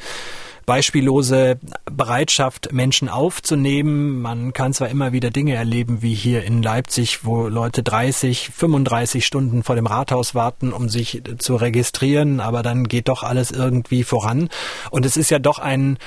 beispiellose 0.72 1.60
Bereitschaft, 1.84 2.72
Menschen 2.72 3.10
aufzunehmen. 3.10 4.22
Man 4.22 4.54
kann 4.54 4.72
zwar 4.74 4.88
immer 4.88 5.12
wieder 5.12 5.30
Dinge 5.30 5.54
erleben, 5.54 6.02
wie 6.02 6.14
hier 6.14 6.46
in 6.46 6.64
Leipzig, 6.64 7.26
wo 7.26 7.50
Leute 7.50 7.84
30, 7.84 8.52
35 8.52 9.26
Stunden 9.26 9.64
vor 9.64 9.76
dem 9.76 9.86
Rathaus 9.86 10.34
warten, 10.34 10.72
um 10.72 10.88
sich 10.88 11.24
zu 11.40 11.58
registrieren, 11.58 12.40
aber 12.40 12.64
dann 12.64 12.86
geht 12.88 13.10
doch 13.10 13.24
alles 13.24 13.52
irgendwie 13.52 14.06
voran. 14.06 14.48
Und 14.92 15.06
es 15.06 15.18
ist 15.18 15.30
ja 15.30 15.40
doch 15.40 15.60
ein 15.60 15.98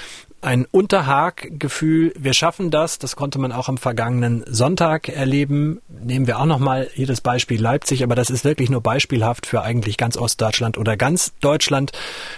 ein 0.44 0.66
Unterhag-Gefühl, 0.70 2.12
wir 2.18 2.34
schaffen 2.34 2.70
das. 2.70 2.98
Das 2.98 3.16
konnte 3.16 3.38
man 3.38 3.50
auch 3.50 3.68
am 3.68 3.78
vergangenen 3.78 4.44
Sonntag 4.46 5.08
erleben. 5.08 5.80
Nehmen 5.88 6.26
wir 6.26 6.38
auch 6.38 6.44
nochmal 6.44 6.88
hier 6.92 7.06
das 7.06 7.20
Beispiel 7.20 7.60
Leipzig, 7.60 8.02
aber 8.02 8.14
das 8.14 8.30
ist 8.30 8.44
wirklich 8.44 8.68
nur 8.70 8.82
beispielhaft 8.82 9.46
für 9.46 9.62
eigentlich 9.62 9.96
ganz 9.96 10.16
Ostdeutschland 10.16 10.76
oder 10.76 10.96
ganz 10.96 11.32
Deutschland. 11.40 11.92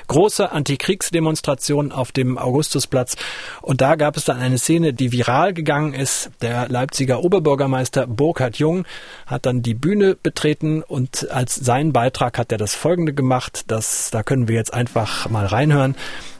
Große 0.06 0.52
Antikriegsdemonstration 0.52 1.90
auf 1.90 2.12
dem 2.12 2.38
Augustusplatz. 2.38 3.16
Und 3.60 3.80
da 3.80 3.96
gab 3.96 4.16
es 4.16 4.24
dann 4.24 4.38
eine 4.38 4.58
Szene, 4.58 4.92
die 4.92 5.10
viral 5.10 5.52
gegangen 5.52 5.92
ist. 5.92 6.30
Der 6.40 6.68
Leipziger 6.68 7.24
Oberbürgermeister 7.24 8.06
Burkhard 8.06 8.58
Jung 8.58 8.86
hat 9.26 9.46
dann 9.46 9.62
die 9.62 9.74
Bühne 9.74 10.14
betreten 10.14 10.82
und 10.82 11.30
als 11.30 11.56
seinen 11.56 11.92
Beitrag 11.92 12.38
hat 12.38 12.52
er 12.52 12.58
das 12.58 12.74
folgende 12.74 13.12
gemacht. 13.12 13.64
Das, 13.66 14.10
da 14.12 14.22
können 14.22 14.46
wir 14.46 14.54
jetzt 14.54 14.72
einfach 14.72 15.28
mal 15.28 15.46
reinhören. 15.46 15.96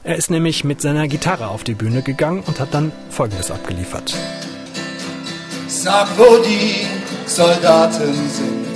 Er 0.07 0.15
ist 0.15 0.31
nämlich 0.31 0.63
mit 0.63 0.81
seiner 0.81 1.09
Gitarre 1.09 1.49
auf 1.57 1.63
die 1.63 1.73
Bühne 1.73 2.03
gegangen 2.03 2.43
und 2.45 2.59
hat 2.59 2.71
dann 2.71 2.91
Folgendes 3.09 3.49
abgeliefert. 3.49 4.13
Sag, 5.67 6.07
wo 6.15 6.37
die 6.43 6.85
Soldaten 7.25 8.13
sind, 8.37 8.75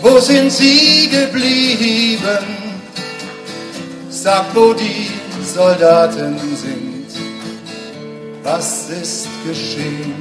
wo 0.00 0.18
sind 0.20 0.50
sie 0.50 1.10
geblieben? 1.10 2.46
Sag, 4.08 4.46
wo 4.54 4.72
die 4.72 5.10
Soldaten 5.54 6.38
sind, 6.56 7.10
was 8.42 8.88
ist 8.88 9.28
geschehen? 9.46 10.14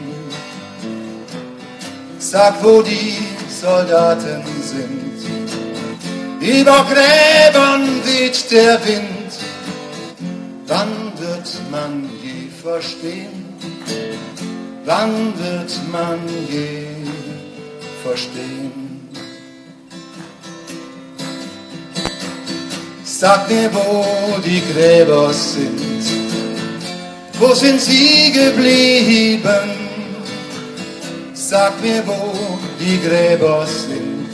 Sag, 2.19 2.61
wo 2.61 2.81
die 2.81 3.15
Soldaten 3.61 4.43
sind, 4.61 5.21
über 6.41 6.85
Gräbern 6.91 7.87
weht 8.03 8.51
der 8.51 8.77
Wind 8.85 9.13
Wann 10.67 11.12
wird 11.43 11.71
man 11.71 12.09
je 12.21 12.49
verstehen? 12.61 13.45
Wann 14.85 15.33
wird 15.37 15.73
man 15.91 16.19
je 16.49 16.85
verstehen? 18.03 19.09
Sag 23.03 23.49
mir, 23.49 23.69
wo 23.73 24.05
die 24.45 24.61
Gräber 24.73 25.33
sind. 25.33 26.03
Wo 27.39 27.53
sind 27.53 27.81
sie 27.81 28.31
geblieben? 28.31 29.69
Sag 31.33 31.73
mir, 31.81 32.03
wo 32.05 32.33
die 32.79 32.99
Gräber 33.05 33.65
sind. 33.65 34.29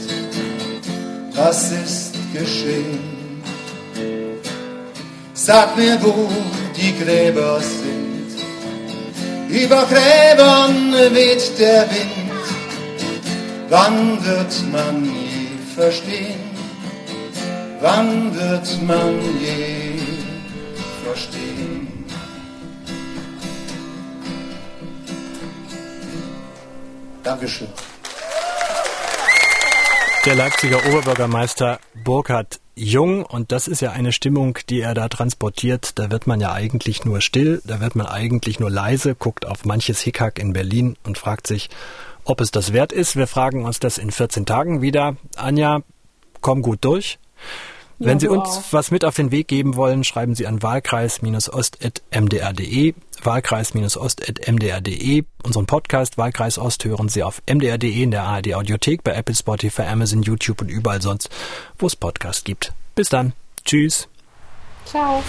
Was 1.34 1.72
ist 1.72 2.14
geschehen? 2.32 3.10
Sag 5.34 5.76
mir, 5.76 5.98
wo 6.02 6.28
die 6.80 6.96
Gräber 6.98 7.60
sind. 7.60 8.10
Über 9.48 9.84
Gräbern 9.86 10.92
weht 11.12 11.58
der 11.58 11.82
Wind. 11.90 12.20
Wann 13.68 14.24
wird 14.24 14.54
man 14.72 15.04
je 15.04 15.74
verstehen? 15.74 16.50
Wann 17.80 18.34
wird 18.34 18.82
man 18.86 19.14
je 19.40 19.98
verstehen? 21.04 22.04
Dankeschön. 27.22 27.68
Der 30.26 30.34
Leipziger 30.34 30.84
Oberbürgermeister 30.86 31.80
Burkhard 32.04 32.60
Jung 32.74 33.24
und 33.24 33.52
das 33.52 33.68
ist 33.68 33.80
ja 33.80 33.92
eine 33.92 34.12
Stimmung, 34.12 34.58
die 34.68 34.82
er 34.82 34.92
da 34.92 35.08
transportiert. 35.08 35.98
Da 35.98 36.10
wird 36.10 36.26
man 36.26 36.40
ja 36.40 36.52
eigentlich 36.52 37.06
nur 37.06 37.22
still, 37.22 37.62
da 37.64 37.80
wird 37.80 37.96
man 37.96 38.06
eigentlich 38.06 38.60
nur 38.60 38.70
leise, 38.70 39.14
guckt 39.14 39.46
auf 39.46 39.64
manches 39.64 40.00
Hickhack 40.02 40.38
in 40.38 40.52
Berlin 40.52 40.98
und 41.04 41.16
fragt 41.16 41.46
sich, 41.46 41.70
ob 42.24 42.42
es 42.42 42.50
das 42.50 42.74
wert 42.74 42.92
ist. 42.92 43.16
Wir 43.16 43.26
fragen 43.26 43.64
uns 43.64 43.80
das 43.80 43.96
in 43.96 44.10
14 44.10 44.44
Tagen 44.44 44.82
wieder. 44.82 45.16
Anja, 45.36 45.80
komm 46.42 46.60
gut 46.60 46.84
durch. 46.84 47.18
Wenn 48.02 48.18
Sie 48.18 48.28
uns 48.28 48.48
auch. 48.48 48.62
was 48.72 48.90
mit 48.90 49.04
auf 49.04 49.14
den 49.14 49.30
Weg 49.30 49.46
geben 49.48 49.76
wollen, 49.76 50.04
schreiben 50.04 50.34
Sie 50.34 50.46
an 50.46 50.62
wahlkreis-ost.mdr.de, 50.62 52.94
wahlkreis-ost.mdr.de. 53.22 55.24
Unseren 55.42 55.66
Podcast 55.66 56.16
Wahlkreis 56.16 56.58
Ost 56.58 56.86
hören 56.86 57.10
Sie 57.10 57.22
auf 57.22 57.42
mdr.de 57.46 58.02
in 58.02 58.10
der 58.10 58.22
ARD 58.22 58.54
Audiothek, 58.54 59.04
bei 59.04 59.12
Apple, 59.12 59.34
Spotify, 59.34 59.82
Amazon, 59.82 60.22
YouTube 60.22 60.62
und 60.62 60.70
überall 60.70 61.02
sonst, 61.02 61.28
wo 61.78 61.86
es 61.86 61.94
Podcasts 61.94 62.44
gibt. 62.44 62.72
Bis 62.94 63.10
dann. 63.10 63.34
Tschüss. 63.64 64.08
Ciao. 64.86 65.22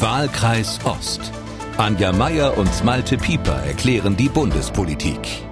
Wahlkreis 0.00 0.80
Ost. 0.84 1.20
Anja 1.76 2.10
Meier 2.12 2.58
und 2.58 2.84
Malte 2.84 3.16
Pieper 3.16 3.62
erklären 3.62 4.16
die 4.16 4.28
Bundespolitik. 4.28 5.47